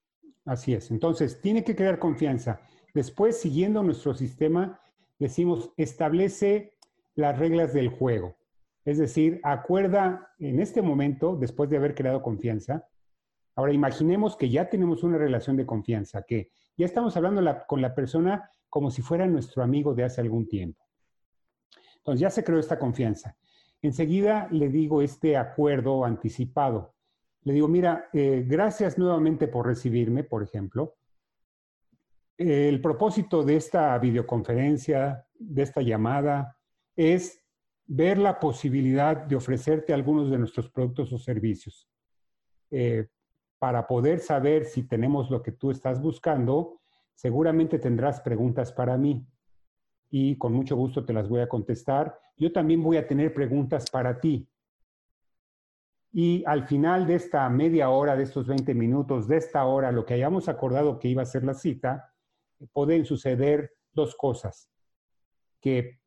[0.45, 2.61] Así es, entonces tiene que crear confianza.
[2.93, 4.79] Después, siguiendo nuestro sistema,
[5.19, 6.77] decimos, establece
[7.15, 8.37] las reglas del juego.
[8.83, 12.87] Es decir, acuerda en este momento, después de haber creado confianza,
[13.55, 17.95] ahora imaginemos que ya tenemos una relación de confianza, que ya estamos hablando con la
[17.95, 20.83] persona como si fuera nuestro amigo de hace algún tiempo.
[21.97, 23.35] Entonces ya se creó esta confianza.
[23.81, 26.95] Enseguida le digo este acuerdo anticipado.
[27.43, 30.95] Le digo, mira, eh, gracias nuevamente por recibirme, por ejemplo.
[32.37, 36.57] El propósito de esta videoconferencia, de esta llamada,
[36.95, 37.45] es
[37.85, 41.87] ver la posibilidad de ofrecerte algunos de nuestros productos o servicios.
[42.71, 43.07] Eh,
[43.59, 46.81] para poder saber si tenemos lo que tú estás buscando,
[47.13, 49.25] seguramente tendrás preguntas para mí
[50.09, 52.17] y con mucho gusto te las voy a contestar.
[52.37, 54.47] Yo también voy a tener preguntas para ti.
[56.11, 60.05] Y al final de esta media hora, de estos 20 minutos, de esta hora, lo
[60.05, 62.13] que hayamos acordado que iba a ser la cita,
[62.71, 64.69] pueden suceder dos cosas.
[65.59, 65.99] Que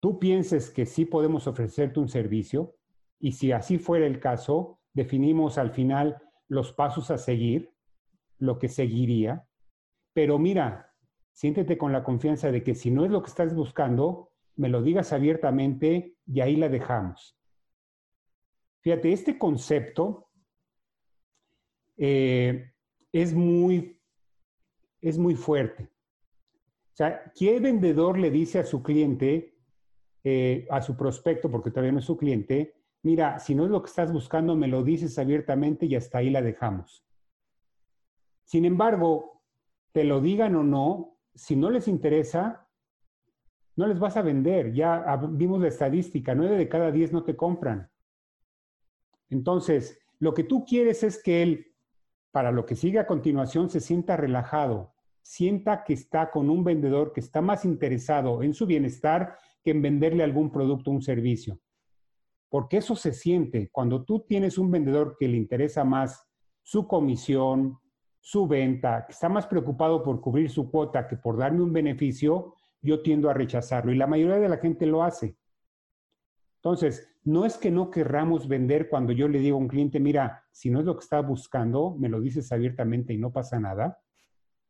[0.00, 2.74] tú pienses que sí podemos ofrecerte un servicio
[3.20, 6.20] y si así fuera el caso, definimos al final
[6.52, 7.72] los pasos a seguir,
[8.38, 9.48] lo que seguiría.
[10.12, 10.94] Pero mira,
[11.32, 14.82] siéntete con la confianza de que si no es lo que estás buscando, me lo
[14.82, 17.38] digas abiertamente y ahí la dejamos.
[18.82, 20.28] Fíjate, este concepto
[21.96, 22.74] eh,
[23.12, 23.98] es, muy,
[25.00, 25.84] es muy fuerte.
[25.84, 29.56] O sea, ¿qué vendedor le dice a su cliente,
[30.22, 33.82] eh, a su prospecto, porque todavía no es su cliente, mira, si no es lo
[33.82, 37.04] que estás buscando, me lo dices abiertamente y hasta ahí la dejamos.
[38.44, 39.42] Sin embargo,
[39.92, 42.68] te lo digan o no, si no les interesa,
[43.76, 44.72] no les vas a vender.
[44.72, 47.90] Ya vimos la estadística, nueve de cada diez no te compran.
[49.30, 51.74] Entonces, lo que tú quieres es que él,
[52.30, 57.12] para lo que sigue a continuación, se sienta relajado, sienta que está con un vendedor
[57.12, 61.58] que está más interesado en su bienestar que en venderle algún producto o un servicio.
[62.52, 63.70] Porque eso se siente.
[63.72, 66.28] Cuando tú tienes un vendedor que le interesa más
[66.62, 67.78] su comisión,
[68.20, 72.56] su venta, que está más preocupado por cubrir su cuota que por darme un beneficio,
[72.82, 73.90] yo tiendo a rechazarlo.
[73.90, 75.38] Y la mayoría de la gente lo hace.
[76.56, 80.44] Entonces, no es que no querramos vender cuando yo le digo a un cliente, mira,
[80.50, 83.98] si no es lo que está buscando, me lo dices abiertamente y no pasa nada.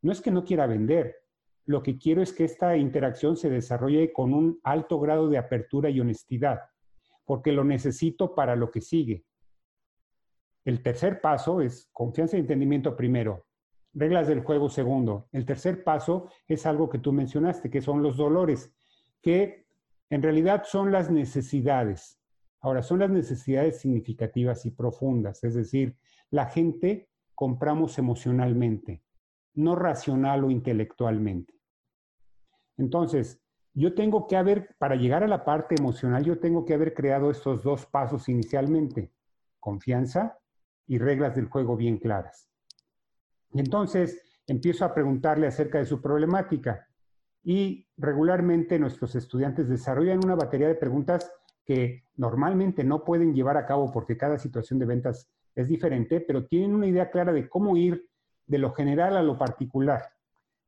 [0.02, 1.16] No es que no quiera vender.
[1.64, 5.90] Lo que quiero es que esta interacción se desarrolle con un alto grado de apertura
[5.90, 6.60] y honestidad,
[7.24, 9.24] porque lo necesito para lo que sigue.
[10.64, 13.46] El tercer paso es confianza y entendimiento primero,
[13.92, 15.28] reglas del juego segundo.
[15.32, 18.72] El tercer paso es algo que tú mencionaste, que son los dolores,
[19.20, 19.66] que
[20.10, 22.20] en realidad son las necesidades.
[22.60, 25.96] Ahora, son las necesidades significativas y profundas, es decir,
[26.30, 29.02] la gente compramos emocionalmente,
[29.54, 31.54] no racional o intelectualmente.
[32.76, 33.41] Entonces,
[33.74, 37.30] yo tengo que haber, para llegar a la parte emocional, yo tengo que haber creado
[37.30, 39.12] estos dos pasos inicialmente,
[39.60, 40.38] confianza
[40.86, 42.50] y reglas del juego bien claras.
[43.52, 46.88] Y entonces empiezo a preguntarle acerca de su problemática
[47.42, 51.32] y regularmente nuestros estudiantes desarrollan una batería de preguntas
[51.64, 56.46] que normalmente no pueden llevar a cabo porque cada situación de ventas es diferente, pero
[56.46, 58.08] tienen una idea clara de cómo ir
[58.46, 60.02] de lo general a lo particular.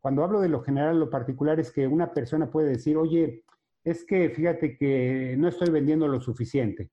[0.04, 3.42] Cuando hablo de lo general lo particular es que una persona puede decir, oye,
[3.82, 6.90] es que fíjate que no estoy vendiendo lo suficiente.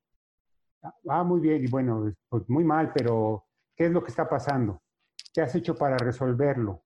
[1.09, 4.81] Ah, muy bien, y bueno, pues muy mal, pero ¿qué es lo que está pasando?
[5.33, 6.85] ¿Qué has hecho para resolverlo?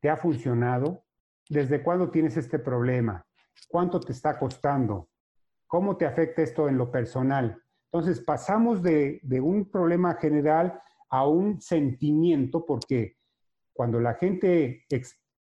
[0.00, 1.02] ¿Te ha funcionado?
[1.48, 3.24] ¿Desde cuándo tienes este problema?
[3.66, 5.08] ¿Cuánto te está costando?
[5.66, 7.58] ¿Cómo te afecta esto en lo personal?
[7.90, 13.16] Entonces pasamos de, un problema general a un sentimiento porque
[13.72, 14.84] cuando la gente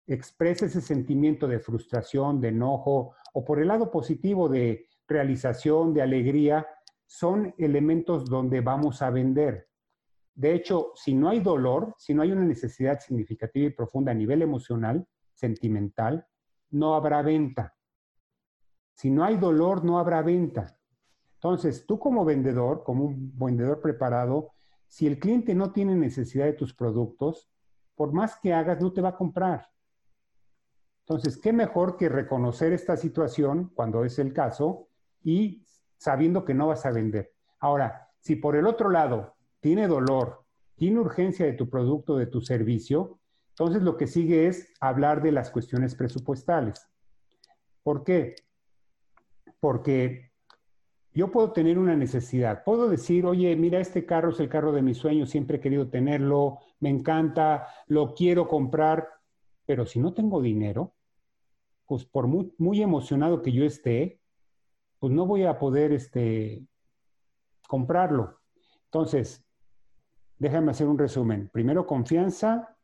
[0.06, 6.02] expresa ese sentimiento de frustración, de enojo o por el lado positivo de realización, de
[6.02, 6.66] alegría,
[7.06, 9.68] son elementos donde vamos a vender.
[10.34, 14.14] De hecho, si no hay dolor, si no hay una necesidad significativa y profunda a
[14.14, 16.26] nivel emocional, sentimental,
[16.70, 17.74] no habrá venta.
[18.94, 20.78] Si no hay dolor, no habrá venta.
[21.34, 24.52] Entonces, tú como vendedor, como un vendedor preparado,
[24.86, 27.50] si el cliente no tiene necesidad de tus productos,
[27.94, 29.68] por más que hagas, no te va a comprar.
[31.06, 34.88] Entonces, ¿qué mejor que reconocer esta situación cuando es el caso
[35.22, 35.64] y
[35.96, 37.32] sabiendo que no vas a vender?
[37.58, 40.44] Ahora, si por el otro lado tiene dolor,
[40.76, 43.18] tiene urgencia de tu producto, de tu servicio,
[43.50, 46.88] entonces lo que sigue es hablar de las cuestiones presupuestales.
[47.82, 48.36] ¿Por qué?
[49.62, 50.32] porque
[51.14, 52.64] yo puedo tener una necesidad.
[52.64, 55.88] Puedo decir, oye, mira, este carro es el carro de mis sueños, siempre he querido
[55.88, 59.08] tenerlo, me encanta, lo quiero comprar,
[59.66, 60.94] pero si no tengo dinero,
[61.86, 64.20] pues por muy, emocionado que yo esté,
[64.98, 66.64] pues no voy a poder este,
[67.68, 68.40] comprarlo.
[68.84, 69.44] Entonces,
[70.38, 71.50] déjame hacer un resumen.
[71.52, 72.76] Primero, confianza,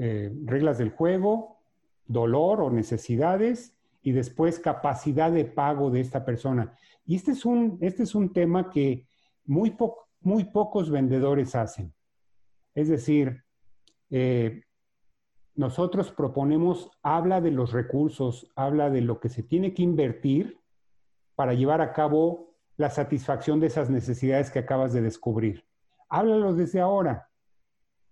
[0.00, 1.58] eh, reglas del juego,
[2.06, 6.78] dolor o necesidades, y después capacidad de pago de esta persona.
[7.04, 9.08] Y este es un, este es un tema que
[9.44, 9.76] muy,
[10.20, 11.92] muy pocos vendedores hacen.
[12.72, 13.42] Es decir,
[14.10, 14.62] eh,
[15.56, 20.60] nosotros proponemos, habla de los recursos, habla de lo que se tiene que invertir
[21.34, 25.64] para llevar a cabo la satisfacción de esas necesidades que acabas de descubrir.
[26.10, 27.30] Háblalo desde ahora,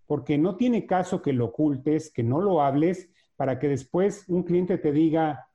[0.06, 4.42] porque no tiene caso que lo ocultes, que no lo hables, para que después un
[4.42, 5.48] cliente te diga,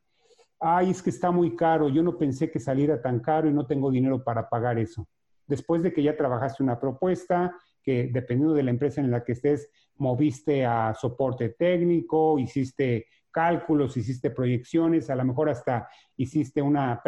[0.59, 3.65] ay, es que está muy caro, yo no pensé que saliera tan caro y no
[3.65, 5.07] tengo dinero para pagar eso.
[5.47, 7.55] Después de que ya trabajaste una propuesta,
[7.89, 13.97] que dependiendo de la empresa en la que estés, moviste a soporte técnico, hiciste cálculos,
[13.97, 17.01] hiciste proyecciones, a lo mejor hasta hiciste una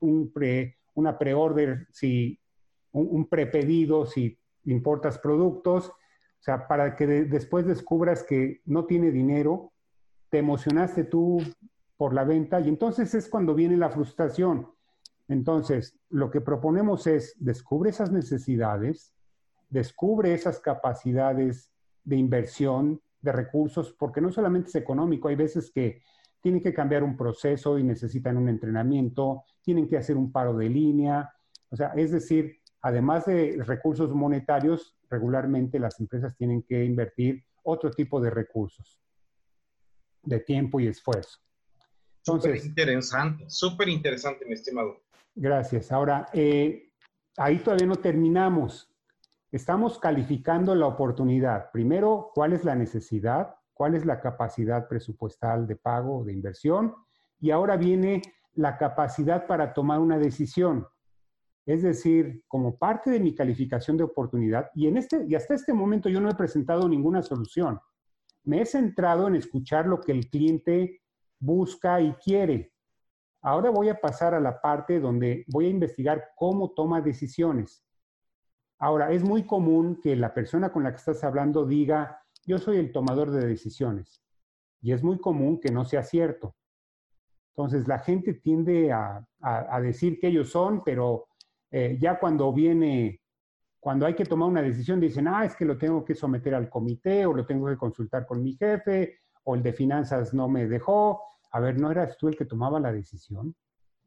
[0.00, 2.40] un pre, una preorder, si
[2.92, 9.10] un, un, prepedido, si importas productos, o sea, para que después descubras que no tiene
[9.10, 9.74] dinero,
[10.30, 11.42] te emocionaste tú
[11.98, 14.66] por la venta y entonces es cuando viene la frustración.
[15.28, 19.12] Entonces, lo que proponemos es, descubre esas necesidades,
[19.68, 21.72] descubre esas capacidades
[22.04, 26.02] de inversión, de recursos, porque no solamente es económico, hay veces que
[26.40, 30.68] tienen que cambiar un proceso y necesitan un entrenamiento, tienen que hacer un paro de
[30.68, 31.32] línea,
[31.70, 37.90] o sea, es decir, además de recursos monetarios, regularmente las empresas tienen que invertir otro
[37.90, 39.00] tipo de recursos,
[40.22, 41.40] de tiempo y esfuerzo.
[42.22, 45.00] Súper interesante, súper interesante, mi estimado.
[45.34, 45.92] Gracias.
[45.92, 46.90] Ahora, eh,
[47.36, 48.90] ahí todavía no terminamos.
[49.56, 51.70] Estamos calificando la oportunidad.
[51.72, 53.54] Primero, ¿cuál es la necesidad?
[53.72, 56.94] ¿Cuál es la capacidad presupuestal de pago, de inversión?
[57.40, 58.20] Y ahora viene
[58.52, 60.86] la capacidad para tomar una decisión.
[61.64, 65.72] Es decir, como parte de mi calificación de oportunidad, y, en este, y hasta este
[65.72, 67.80] momento yo no he presentado ninguna solución.
[68.44, 71.00] Me he centrado en escuchar lo que el cliente
[71.38, 72.74] busca y quiere.
[73.40, 77.85] Ahora voy a pasar a la parte donde voy a investigar cómo toma decisiones.
[78.78, 82.76] Ahora, es muy común que la persona con la que estás hablando diga, yo soy
[82.76, 84.22] el tomador de decisiones.
[84.82, 86.54] Y es muy común que no sea cierto.
[87.50, 89.26] Entonces, la gente tiende a,
[89.80, 91.28] decir que ellos son, pero
[91.70, 93.22] eh, ya cuando viene,
[93.80, 96.68] cuando hay que tomar una decisión, dicen, ah, es que lo tengo que someter al
[96.68, 100.66] comité o lo tengo que consultar con mi jefe o el de finanzas no me
[100.66, 101.22] dejó.
[101.52, 103.54] A ver, ¿no eras tú el que tomaba la decisión?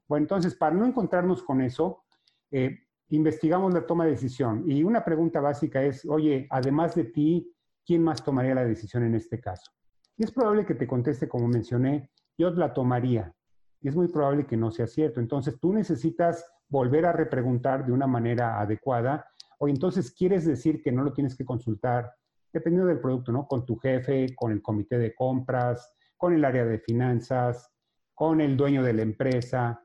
[0.08, 2.04] Bueno, entonces, para no encontrarnos con eso,
[2.52, 2.78] eh,
[3.10, 4.64] investigamos la toma de decisión.
[4.68, 7.54] Y una pregunta básica es, oye, además de ti,
[7.86, 9.72] ¿quién más tomaría la decisión en este caso?
[10.18, 13.34] Y es probable que te conteste, como mencioné, yo la tomaría.
[13.82, 15.20] Y es muy probable que no sea cierto.
[15.20, 19.26] Entonces, tú necesitas volver a repreguntar de una manera adecuada.
[19.60, 22.12] O entonces quieres decir que no lo tienes que consultar,
[22.54, 23.48] dependiendo del producto, ¿no?
[23.48, 27.72] Con tu jefe, con el comité de compras, con el área de finanzas,
[28.14, 29.82] con el dueño de la empresa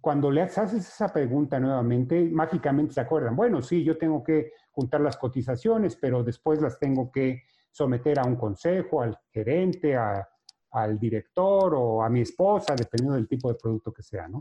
[0.00, 5.00] cuando le haces esa pregunta nuevamente, mágicamente se acuerdan, bueno, sí, yo tengo que juntar
[5.00, 11.74] las cotizaciones, pero después las tengo que someter a un consejo, al gerente, al director
[11.74, 14.40] o a mi esposa, dependiendo del tipo de producto que sea, ¿no?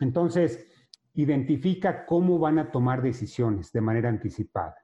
[0.00, 0.66] Entonces,
[1.14, 4.76] identifica cómo van a tomar decisiones de manera anticipada.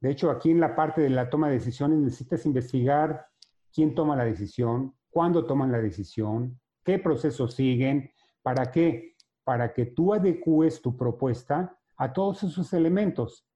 [0.00, 3.26] De hecho, aquí en la parte de la toma de decisiones necesitas investigar
[3.72, 8.10] quién toma la decisión, cuándo toman la decisión, qué procesos siguen,
[8.42, 9.16] ¿Para qué?
[9.44, 13.46] Para que tú adecúes tu propuesta a todos esos elementos.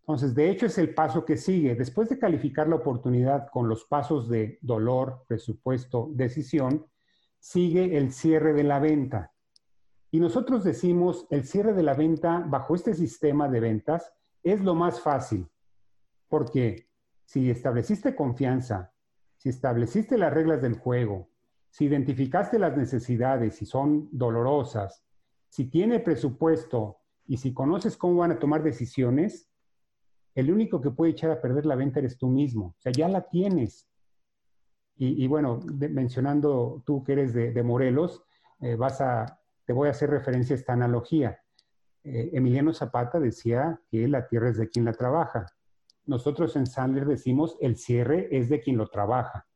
[0.00, 1.74] Entonces, de hecho, es el paso que sigue.
[1.74, 6.86] Después de calificar la oportunidad con los pasos de dolor, presupuesto, decisión,
[7.38, 9.32] sigue el cierre de la venta.
[10.10, 14.12] Y nosotros decimos, el cierre de la venta bajo este sistema de ventas
[14.42, 15.48] es lo más fácil,
[16.28, 16.88] porque
[17.24, 18.94] si estableciste confianza,
[19.36, 21.28] si estableciste las reglas del juego,
[21.76, 25.04] si identificaste las necesidades, y son dolorosas,
[25.50, 29.50] si tiene presupuesto y si conoces cómo van a tomar decisiones,
[30.34, 32.68] el único que puede echar a perder la venta eres tú mismo.
[32.68, 33.86] O sea, ya la tienes.
[34.96, 35.60] Y, bueno,
[35.90, 38.24] mencionando tú que eres de, Morelos,
[38.60, 41.38] eh, vas a, te voy a hacer referencia a esta analogía.
[42.04, 45.44] Eh, Emiliano Zapata decía que la tierra es de quien la trabaja.
[46.06, 49.46] Nosotros en Sandler decimos el cierre es de quien lo trabaja.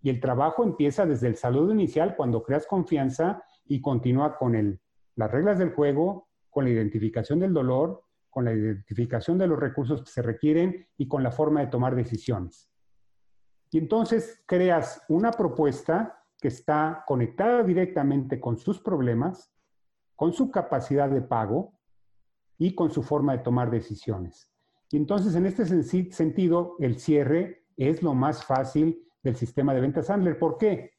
[0.00, 4.80] Y el trabajo empieza desde el saludo inicial, cuando creas confianza y continúa con el,
[5.16, 10.02] las reglas del juego, con la identificación del dolor, con la identificación de los recursos
[10.02, 12.70] que se requieren y con la forma de tomar decisiones.
[13.70, 19.52] Y entonces creas una propuesta que está conectada directamente con sus problemas,
[20.14, 21.74] con su capacidad de pago
[22.56, 24.52] y con su forma de tomar decisiones.
[24.90, 25.64] Y entonces en este
[26.12, 30.38] sentido, el cierre es lo más fácil del sistema de ventas Sandler.
[30.38, 30.92] ¿Por qué?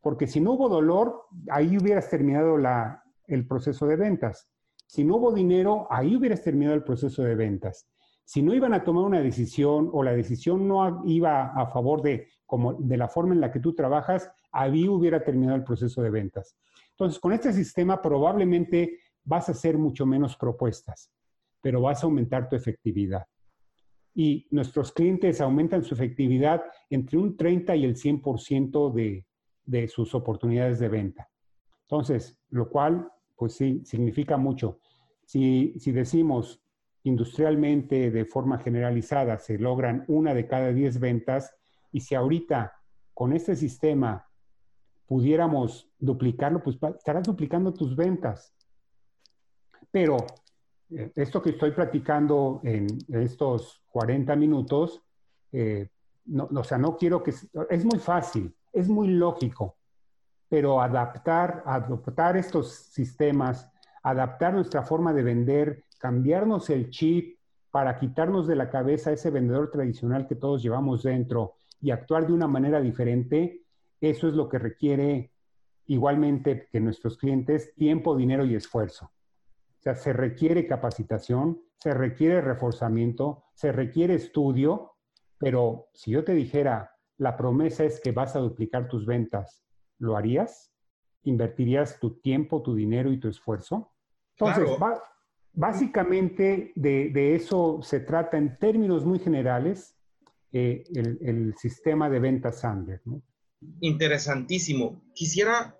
[0.00, 2.56] Porque si no hubo dolor, ahí hubieras terminado
[3.26, 4.50] el proceso de ventas.
[4.86, 7.88] Si no hubo dinero, ahí hubieras terminado el proceso de ventas.
[8.24, 12.28] Si no iban a tomar una decisión o la decisión no iba a favor de,
[12.44, 16.10] como, de la forma en la que tú trabajas, ahí hubiera terminado el proceso de
[16.10, 16.56] ventas.
[16.90, 21.12] Entonces, con este sistema probablemente vas a hacer mucho menos propuestas,
[21.60, 23.26] pero vas a aumentar tu efectividad
[24.18, 29.26] y nuestros clientes aumentan su efectividad entre un 30 y el 100% de,
[29.66, 31.28] de sus oportunidades de venta.
[31.82, 34.80] Entonces, lo cual, pues sí, significa mucho.
[35.26, 36.62] Si, si decimos
[37.02, 41.54] industrialmente, de forma generalizada, se logran una de cada 10 ventas,
[41.92, 42.72] y si ahorita
[43.12, 44.26] con este sistema
[45.06, 48.54] pudiéramos duplicarlo, pues estarás duplicando tus ventas.
[49.90, 50.16] Pero
[50.90, 55.02] esto que estoy platicando en estos 40 minutos,
[55.52, 55.88] eh,
[56.26, 57.32] no, o sea, no quiero que...
[57.70, 59.76] Es muy fácil, es muy lógico,
[60.48, 63.68] pero adaptar, adoptar estos sistemas,
[64.02, 67.38] adaptar nuestra forma de vender, cambiarnos el chip
[67.70, 72.32] para quitarnos de la cabeza ese vendedor tradicional que todos llevamos dentro y actuar de
[72.32, 73.62] una manera diferente,
[74.00, 75.30] eso es lo que requiere
[75.86, 79.10] igualmente que nuestros clientes tiempo, dinero y esfuerzo
[79.86, 84.96] sea, se requiere capacitación, se requiere reforzamiento, se requiere estudio,
[85.38, 89.64] pero si yo te dijera, la promesa es que vas a duplicar tus ventas,
[89.98, 90.72] ¿lo harías?
[91.22, 93.92] ¿Invertirías tu tiempo, tu dinero y tu esfuerzo?
[94.38, 94.68] Entonces,
[95.52, 99.96] básicamente de, eso se trata en términos muy generales
[100.52, 103.02] eh, el, sistema de ventas Sander.
[103.80, 105.02] Interesantísimo.
[105.14, 105.78] Quisiera,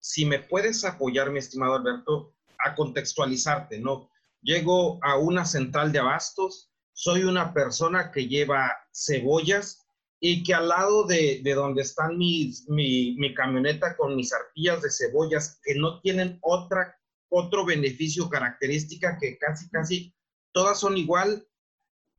[0.00, 2.34] si me puedes apoyar, mi estimado Alberto,
[2.64, 4.10] a contextualizarte, ¿no?
[4.42, 9.86] Llego a una central de abastos, soy una persona que lleva cebollas
[10.20, 14.82] y que al lado de, de donde están mis, mi, mi, camioneta con mis arpillas
[14.82, 16.96] de cebollas, que no tienen otra,
[17.28, 20.14] otro beneficio característica que casi, casi
[20.52, 21.46] todas son igual,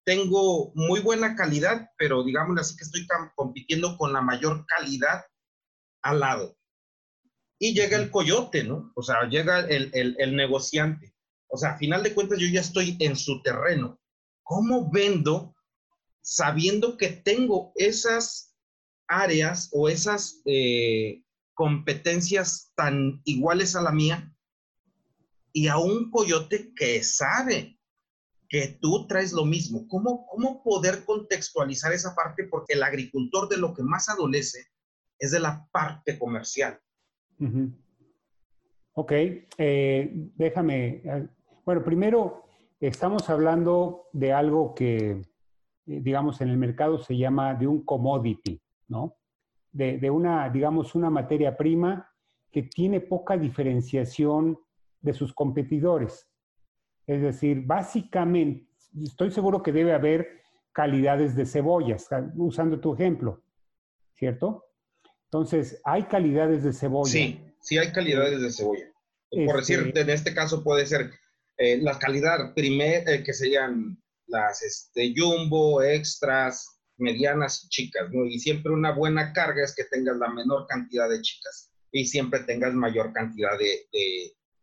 [0.04, 5.26] tengo muy buena calidad, pero digamos así que estoy compitiendo con la mayor calidad
[6.02, 6.58] al lado.
[7.64, 8.92] Y llega el coyote, ¿no?
[8.94, 11.16] O sea, llega el, el, el negociante.
[11.48, 14.02] O sea, a final de cuentas yo ya estoy en su terreno.
[14.44, 15.56] ¿Cómo vendo
[16.22, 18.54] sabiendo que tengo esas
[19.08, 24.36] áreas o esas eh, competencias tan iguales a la mía
[25.54, 27.80] y a un coyote que sabe
[28.50, 29.88] que tú traes lo mismo.
[29.88, 32.44] ¿Cómo, ¿Cómo poder contextualizar esa parte?
[32.44, 34.68] Porque el agricultor de lo que más adolece
[35.18, 36.78] es de la parte comercial.
[38.94, 39.12] Ok,
[39.58, 41.28] eh, déjame, eh,
[41.66, 42.44] bueno, primero
[42.80, 45.22] estamos hablando de algo que, eh,
[45.86, 49.16] digamos, en el mercado se llama de un commodity, ¿no?
[49.72, 52.08] De, de una, digamos, una materia prima
[52.52, 54.60] que tiene poca diferenciación
[55.02, 56.30] de sus competidores.
[57.08, 58.68] Es decir, básicamente,
[59.02, 63.42] estoy seguro que debe haber calidades de cebollas, usando tu ejemplo,
[64.14, 64.66] ¿cierto?
[65.34, 67.12] Entonces, hay calidades de cebolla.
[67.12, 68.86] Sí, sí hay calidades de cebolla.
[69.48, 71.10] Por decir, este en este caso puede ser
[71.58, 78.26] eh, la calidad primer, eh, que serían las este, jumbo, extras, medianas y chicas, ¿no?
[78.26, 82.42] Y siempre una buena carga es que tengas la menor cantidad de chicas y siempre
[82.42, 83.88] tengas mayor cantidad de,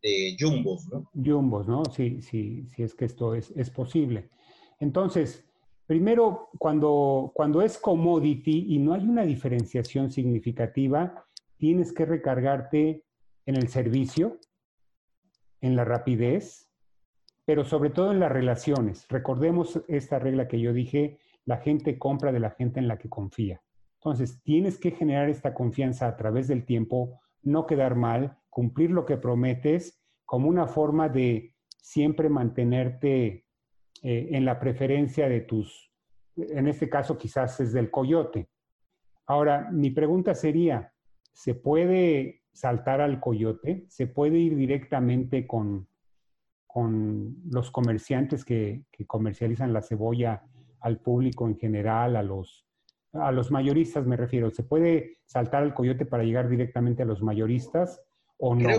[0.03, 1.11] de jumbos, ¿no?
[1.15, 1.85] Jumbos, ¿no?
[1.87, 4.31] Sí, sí, sí es que esto es, es posible.
[4.79, 5.50] Entonces,
[5.91, 11.27] primero, cuando, cuando es commodity y no hay una diferenciación significativa,
[11.57, 13.03] tienes que recargarte
[13.45, 14.39] en el servicio,
[15.61, 16.71] en la rapidez,
[17.45, 19.05] pero sobre todo en las relaciones.
[19.09, 23.09] Recordemos esta regla que yo dije, la gente compra de la gente en la que
[23.09, 23.61] confía.
[23.95, 29.07] Entonces, tienes que generar esta confianza a través del tiempo, no quedar mal, cumplir lo
[29.07, 33.45] que prometes como una forma de siempre mantenerte
[34.03, 35.91] eh, en la preferencia de tus,
[36.37, 38.49] en este caso quizás es del coyote.
[39.27, 40.93] Ahora, mi pregunta sería,
[41.33, 43.85] ¿se puede saltar al coyote?
[43.89, 45.87] ¿Se puede ir directamente con,
[46.67, 50.43] con los comerciantes que, que comercializan la cebolla
[50.81, 52.67] al público en general, a los,
[53.13, 54.51] a los mayoristas me refiero?
[54.51, 58.03] ¿Se puede saltar al coyote para llegar directamente a los mayoristas?
[58.39, 58.71] ¿O no?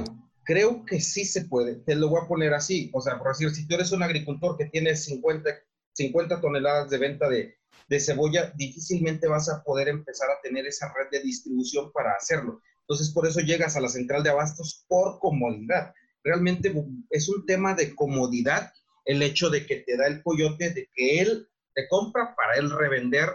[0.43, 1.75] Creo que sí se puede.
[1.75, 2.89] Te lo voy a poner así.
[2.93, 5.49] O sea, por decir, si tú eres un agricultor que tiene 50,
[5.93, 7.55] 50 toneladas de venta de,
[7.87, 12.61] de cebolla, difícilmente vas a poder empezar a tener esa red de distribución para hacerlo.
[12.81, 15.93] Entonces, por eso llegas a la central de abastos por comodidad.
[16.23, 16.73] Realmente
[17.09, 18.71] es un tema de comodidad
[19.05, 22.69] el hecho de que te da el coyote, de que él te compra para él
[22.69, 23.29] revender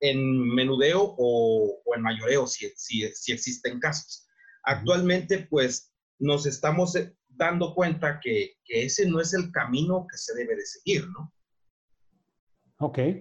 [0.00, 4.26] en menudeo o, o en mayoreo, si, si, si existen casos.
[4.64, 10.34] Actualmente, pues, nos estamos eh, dando cuenta que, ese no es el camino que se
[10.34, 11.32] debe de seguir, ¿no?
[12.78, 12.98] Ok.
[12.98, 13.20] Eh,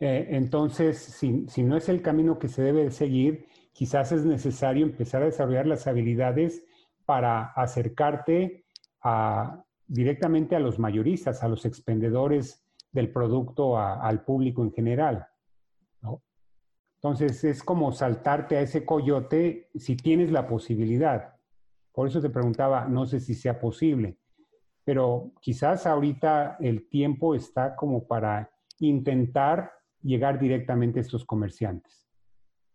[0.00, 5.22] entonces, si, no es el camino que se debe de seguir, quizás es necesario empezar
[5.22, 6.64] a desarrollar las habilidades
[7.04, 8.64] para acercarte
[9.86, 15.26] directamente a los mayoristas, a los expendedores del producto, al público en general.
[17.02, 21.39] Entonces, es como saltarte a ese coyote si tienes la posibilidad.
[21.92, 24.18] Por eso te preguntaba, no sé si sea posible,
[24.84, 29.72] pero quizás ahorita el tiempo está como para intentar
[30.02, 32.08] llegar directamente a estos comerciantes.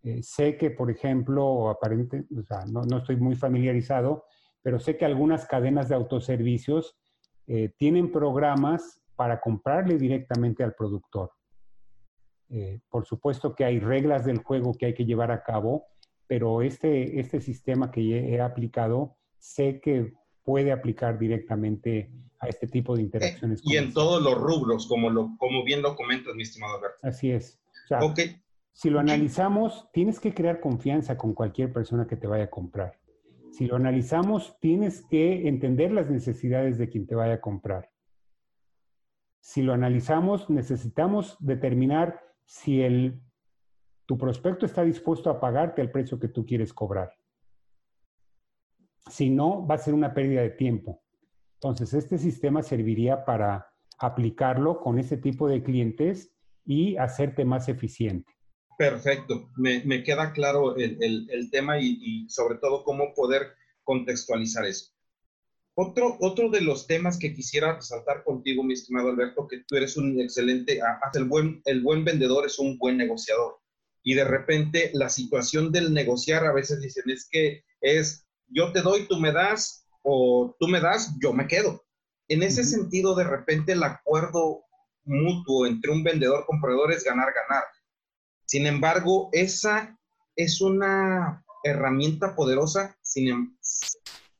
[0.03, 4.25] Eh, sé que, por ejemplo, aparente, o sea, no, no, estoy muy familiarizado,
[4.61, 6.95] pero sé que algunas cadenas de autoservicios
[7.47, 11.31] eh, tienen programas para comprarle directamente al productor.
[12.49, 15.87] Eh, por supuesto que hay reglas del juego que hay que llevar a cabo,
[16.27, 20.13] pero este, este sistema que he aplicado sé que
[20.43, 23.61] puede aplicar directamente a este tipo de interacciones.
[23.63, 26.97] y en todos los rubros, como, lo, como bien lo comentas, mi estimado Alberto.
[27.03, 27.59] Así es.
[27.85, 28.41] O sea, okay.
[28.75, 32.99] Si lo analizamos, tienes que crear confianza con cualquier persona que te vaya a comprar.
[33.51, 37.89] Si lo analizamos, tienes que entender las necesidades de quien te vaya a comprar.
[39.39, 43.21] Si lo analizamos, necesitamos determinar si el
[44.05, 47.13] tu prospecto está dispuesto a pagarte el precio que tú quieres cobrar.
[49.09, 51.03] Si no, va a ser una pérdida de tiempo.
[51.55, 53.67] Entonces, este sistema serviría para
[53.99, 56.35] aplicarlo con ese tipo de clientes
[56.65, 58.33] y hacerte más eficiente.
[58.77, 63.53] Perfecto, me, queda claro el, tema y, y, sobre todo cómo poder
[63.83, 64.91] contextualizar eso.
[65.77, 69.97] Otro, otro de los temas que quisiera resaltar contigo, mi estimado Alberto, que tú eres
[69.97, 70.79] un excelente,
[71.13, 73.59] el buen, el buen vendedor es un buen negociador.
[74.05, 78.81] Y de repente la situación del negociar a veces dicen es que es yo te
[78.81, 81.83] doy, tú me das, o tú me das, yo me quedo.
[82.27, 84.63] En ese sentido, de repente el acuerdo
[85.03, 87.63] mutuo entre un vendedor comprador es ganar, ganar.
[88.45, 89.97] Sin embargo, esa
[90.35, 93.57] es una herramienta poderosa, sin, em,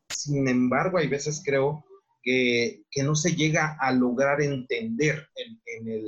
[0.09, 1.84] sin embargo, hay veces creo
[2.22, 6.05] que, no se llega a lograr entender en, el,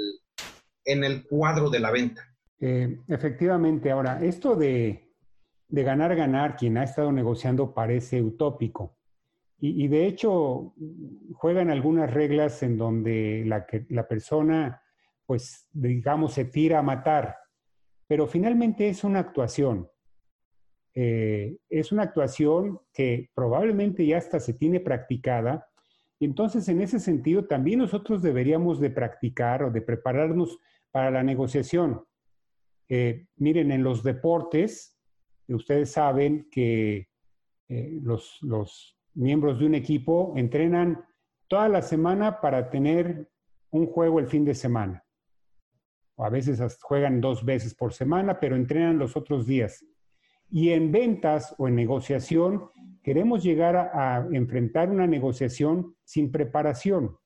[0.86, 2.28] en el, cuadro de la venta.
[2.60, 5.14] Eh, efectivamente, ahora, esto de,
[5.68, 8.98] de, ganar, ganar, quien ha estado negociando parece utópico.
[9.60, 10.76] Y, de hecho,
[11.34, 14.84] juegan algunas reglas en donde la, la persona,
[15.26, 17.36] pues, digamos, se tira a matar,
[18.08, 19.90] pero finalmente es una actuación.
[20.94, 25.68] Eh, es una actuación que probablemente ya hasta se tiene practicada.
[26.18, 31.22] Y entonces, en ese sentido, también nosotros deberíamos de practicar o de prepararnos para la
[31.22, 32.04] negociación.
[32.90, 34.98] Eh, miren, en los deportes,
[35.48, 37.10] ustedes saben que
[37.68, 41.04] eh, los miembros de un equipo entrenan
[41.48, 43.30] toda la semana para tener
[43.72, 45.04] un juego el fin de semana.
[46.16, 49.86] O a veces juegan dos veces por semana, pero entrenan los otros días.
[50.50, 52.70] Y en ventas o en negociación,
[53.04, 57.18] queremos llegar a, enfrentar una negociación sin preparación.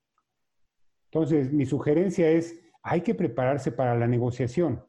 [1.10, 4.84] Entonces, mi sugerencia es, hay que prepararse para la negociación.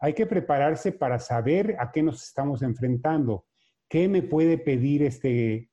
[0.00, 3.44] Hay que prepararse para saber a qué nos estamos enfrentando,
[3.88, 5.70] qué me puede pedir este,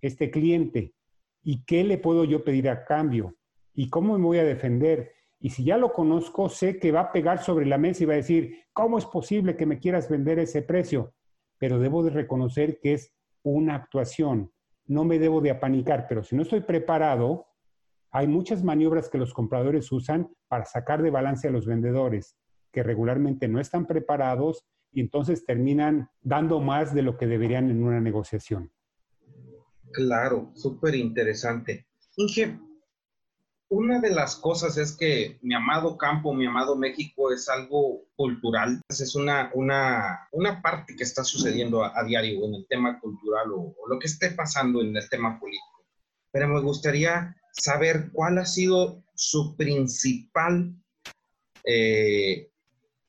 [0.00, 0.94] este cliente
[1.42, 3.36] y qué le puedo yo pedir a cambio
[3.72, 5.12] y cómo me voy a defender.
[5.38, 8.14] Y si ya lo conozco, sé que va a pegar sobre la mesa y va
[8.14, 11.14] a decir, ¿cómo es posible que me quieras vender ese precio?
[11.62, 14.50] pero debo de reconocer que es una actuación.
[14.84, 17.46] No me debo de apanicar, pero si no estoy preparado,
[18.10, 22.36] hay muchas maniobras que los compradores usan para sacar de balance a los vendedores,
[22.72, 27.82] que regularmente no están preparados y entonces terminan dando más de lo que deberían en
[27.82, 28.70] una negociación.
[29.92, 31.86] Claro, súper interesante.
[32.16, 32.58] Inge,
[33.72, 38.82] una de las cosas es que mi amado campo, mi amado México es algo cultural,
[38.86, 43.74] es una, una, una parte que está sucediendo a, diario en el tema cultural o,
[43.88, 45.86] lo que esté pasando en el tema político.
[46.30, 50.74] Pero me gustaría saber cuál ha sido su principal
[51.64, 52.51] eh,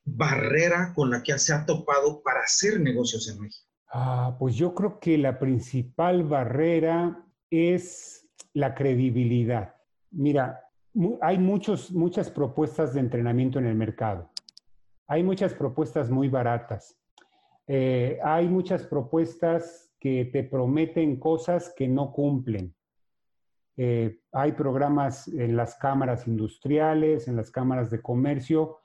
[0.04, 3.68] barrera con la que se ha topado para hacer negocios en México.
[3.92, 9.74] Ah, pues yo creo que la principal barrera es la credibilidad.
[10.10, 10.68] Mira,
[11.20, 14.30] hay muchos, muchas propuestas de entrenamiento en el mercado.
[15.06, 16.96] Hay muchas propuestas muy baratas.
[17.66, 22.74] Eh, hay muchas propuestas que te prometen cosas que no cumplen.
[23.76, 28.78] Eh, hay programas en las cámaras industriales, en las cámaras de comercio,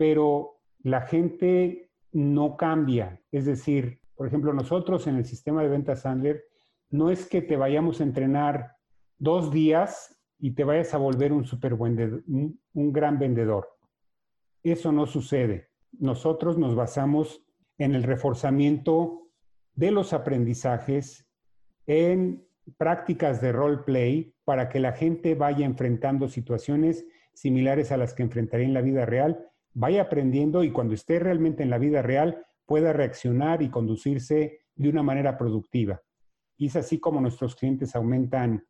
[0.00, 3.20] pero la gente no cambia.
[3.30, 6.42] Es decir, por ejemplo, nosotros en el sistema de ventas Sandler,
[6.88, 8.78] no es que te vayamos a entrenar
[9.18, 13.68] dos días y te vayas a volver un, super un, gran vendedor.
[14.62, 15.68] Eso no sucede.
[15.92, 17.44] Nosotros nos basamos
[17.76, 19.28] en el reforzamiento
[19.74, 21.28] de los aprendizajes,
[21.86, 22.42] en
[22.78, 28.22] prácticas de role play para que la gente vaya enfrentando situaciones similares a las que
[28.22, 32.44] enfrentaría en la vida real, vaya aprendiendo y cuando esté realmente en la vida real
[32.66, 36.02] pueda reaccionar y conducirse de una manera productiva.
[36.56, 38.66] Y es así como nuestros clientes aumentan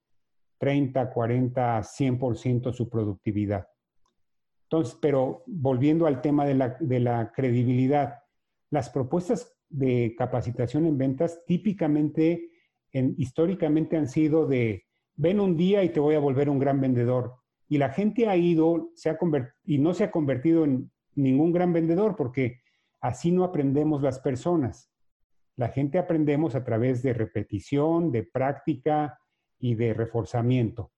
[0.58, 3.66] 30, 40, 100% su productividad.
[4.64, 8.20] Entonces, pero volviendo al tema de la, de la credibilidad,
[8.70, 12.50] las propuestas de capacitación en ventas típicamente,
[12.92, 14.84] en, históricamente han sido de,
[15.16, 17.39] ven un día y te voy a volver un gran vendedor.
[17.70, 19.16] Y la gente ha ido se ha
[19.64, 22.60] y no se ha convertido en ningún gran vendedor porque
[23.00, 24.92] así no aprendemos las personas.
[25.56, 29.16] La gente aprendemos a través de repetición, de práctica,
[29.60, 30.90] y de reforzamiento.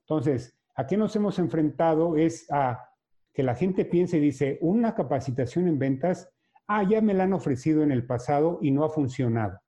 [0.00, 2.16] Entonces, ¿a qué nos hemos enfrentado?
[2.16, 2.88] Es a
[3.32, 6.30] que la gente piense y dice, una capacitación en ventas,
[6.68, 9.60] ah, ya me la han ofrecido en el pasado y no ha funcionado.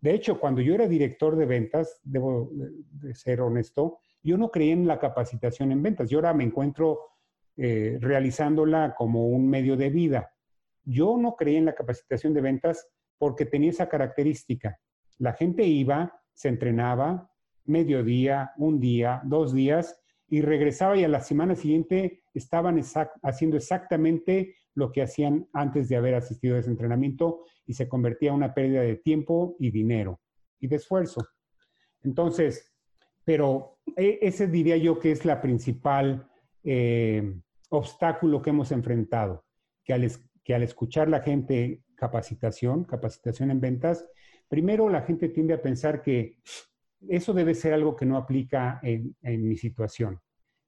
[0.00, 4.72] De hecho, cuando yo era director de ventas, debo de ser honesto, yo no creía
[4.72, 6.08] en la capacitación en ventas.
[6.08, 7.00] Yo ahora me encuentro
[7.56, 10.32] eh, realizándola como un medio de vida.
[10.84, 14.78] Yo no creía en la capacitación de ventas porque tenía esa característica.
[15.18, 17.30] La gente iba, se entrenaba
[17.64, 22.80] mediodía, un día, dos días, y regresaba y a la semana siguiente estaban
[23.22, 28.30] haciendo exactamente lo que hacían antes de haber asistido a ese entrenamiento y se convertía
[28.30, 30.20] en una pérdida de tiempo y dinero
[30.58, 31.26] y de esfuerzo.
[32.02, 32.71] Entonces,
[33.24, 36.28] pero e, ese diría yo que es la principal
[36.64, 37.34] eh,
[37.68, 39.44] obstáculo que hemos enfrentado,
[39.84, 44.06] que al, escuchar la gente capacitación, capacitación en ventas,
[44.48, 46.38] primero la gente tiende a pensar que
[47.08, 50.20] eso debe ser algo que no aplica en, mi situación.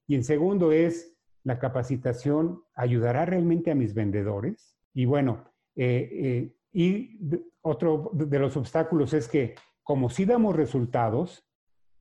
[0.07, 4.75] Y en segundo es, la capacitación ayudará realmente a mis vendedores.
[4.93, 5.45] Y bueno,
[5.75, 7.19] eh, eh, y
[7.61, 11.47] otro de los obstáculos es que como si damos resultados,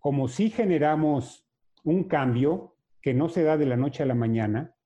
[0.04, 1.48] como si generamos
[1.82, 4.76] un cambio que no se da de la noche a la mañana,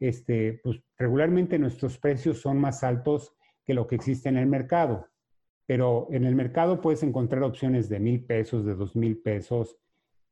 [0.00, 5.08] este, pues regularmente nuestros precios son más altos que lo que existe en el mercado.
[5.64, 9.78] Pero en el mercado puedes encontrar opciones de mil pesos, de dos mil pesos,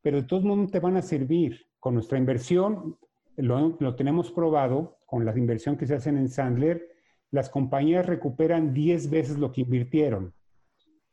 [0.02, 1.66] pero de todos modos te van a servir.
[1.80, 2.98] Con nuestra inversión,
[3.38, 6.86] lo, lo tenemos probado, con la inversión que se hacen en Sandler,
[7.30, 10.34] las compañías recuperan 10 veces lo que invirtieron,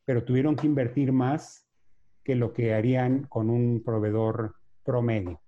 [0.03, 1.60] pero tuvieron que invertir más
[2.23, 5.41] que lo que harían con un proveedor promedio.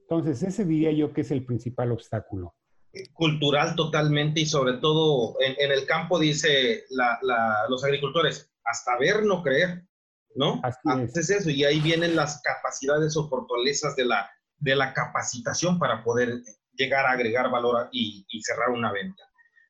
[0.00, 2.54] Entonces, ese diría yo que es el principal obstáculo.
[3.12, 6.84] Cultural totalmente y sobre todo en, el campo, dice
[7.68, 9.84] los agricultores, hasta ver, no creer,
[10.36, 10.60] ¿no?
[10.62, 11.30] Así es.
[11.30, 16.40] eso y ahí vienen las capacidades o fortalezas de la, de la capacitación para poder
[16.74, 19.24] llegar a agregar valor y, y cerrar una venta.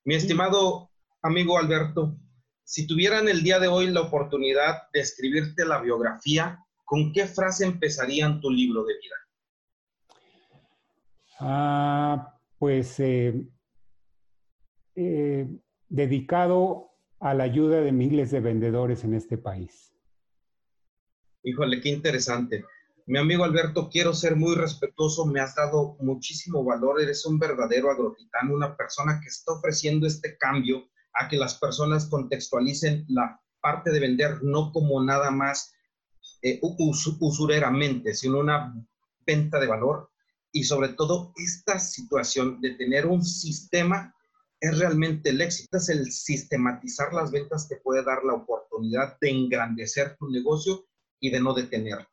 [0.05, 0.91] Mi estimado
[1.22, 2.18] amigo Alberto,
[2.65, 7.67] si tuvieran el día de hoy la oportunidad de escribirte la biografía, ¿con qué frase
[7.67, 9.17] empezarían tu libro de vida?
[11.41, 13.47] Ah, pues eh,
[14.95, 15.47] eh,
[15.89, 16.91] dedicado
[17.21, 19.95] a la ayuda de miles de vendedores en este país.
[21.43, 22.65] Híjole, qué interesante.
[23.07, 27.91] Mi amigo Alberto, quiero ser muy respetuoso, me has dado muchísimo valor, eres un verdadero
[27.91, 33.91] agrotitano, una persona que está ofreciendo este cambio a que las personas contextualicen la parte
[33.91, 35.73] de vender no como nada más
[36.43, 38.75] eh, usureramente, sino una
[39.27, 40.11] venta de valor
[40.53, 44.15] y sobre todo esta situación de tener un sistema
[44.61, 49.31] es realmente el éxito, es el sistematizar las ventas que puede dar la oportunidad de
[49.31, 50.87] engrandecer tu negocio
[51.21, 52.07] y de no detener.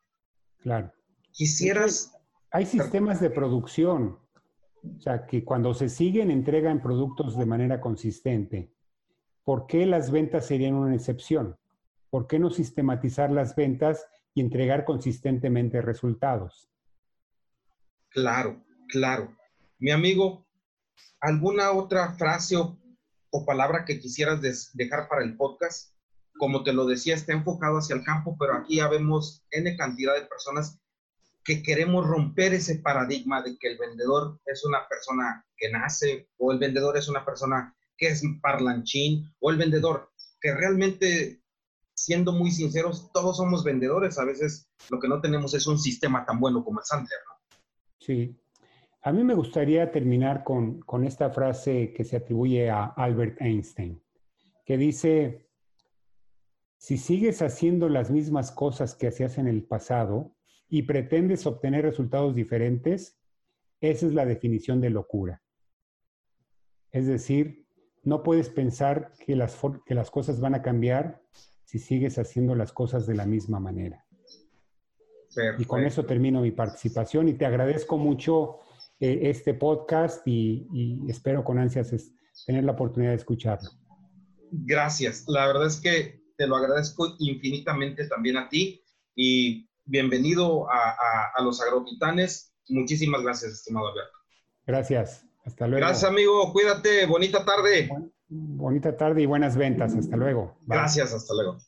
[0.58, 0.92] Claro.
[1.30, 2.12] Quisieras...
[2.50, 4.18] Hay sistemas de producción,
[4.82, 8.74] o sea, que cuando se siguen entregan productos de manera consistente.
[9.44, 11.56] ¿Por qué las ventas serían una excepción?
[12.10, 16.68] ¿Por qué no sistematizar las ventas y entregar consistentemente resultados?
[18.10, 19.36] Claro, claro.
[19.78, 20.46] Mi amigo,
[21.20, 22.78] ¿alguna otra frase o,
[23.46, 24.40] palabra que quisieras
[24.74, 25.92] dejar para el podcast?
[26.38, 30.14] Como te lo decía, está enfocado hacia el campo, pero aquí ya vemos N cantidad
[30.14, 30.78] de personas
[31.44, 36.52] que queremos romper ese paradigma de que el vendedor es una persona que nace o
[36.52, 41.40] el vendedor es una persona que es parlanchín o el vendedor que realmente,
[41.94, 44.18] siendo muy sinceros, todos somos vendedores.
[44.18, 47.20] A veces lo que no tenemos es un sistema tan bueno como el Sandler.
[48.00, 48.36] Sí.
[49.02, 54.02] A mí me gustaría terminar con, con esta frase que se atribuye a Albert Einstein,
[54.66, 55.48] que dice,
[56.76, 60.34] si sigues haciendo las mismas cosas que hacías en el pasado
[60.68, 63.20] y pretendes obtener resultados diferentes,
[63.80, 65.40] esa es la definición de locura.
[66.90, 67.61] Es decir,
[68.02, 71.22] no puedes pensar que las, que las cosas van a cambiar
[71.64, 74.04] si sigues haciendo las cosas de la misma manera.
[75.58, 78.60] Y con eso termino mi participación y te agradezco mucho
[79.00, 82.12] eh, este podcast y, espero con ansias
[82.46, 83.70] tener la oportunidad de escucharlo.
[84.50, 85.24] Gracias.
[85.28, 88.84] La verdad es que te lo agradezco infinitamente también a ti
[89.14, 92.54] y bienvenido a, a los agrotitanes.
[92.68, 94.18] Muchísimas gracias, estimado Alberto.
[94.66, 95.31] Gracias.
[95.44, 95.86] Hasta luego.
[95.86, 96.52] Gracias, amigo.
[96.52, 97.06] Cuídate.
[97.06, 97.90] Bonita tarde.
[98.28, 99.94] Bonita tarde y buenas ventas.
[99.94, 100.56] Hasta luego.
[100.66, 101.12] Gracias.
[101.12, 101.58] Hasta luego.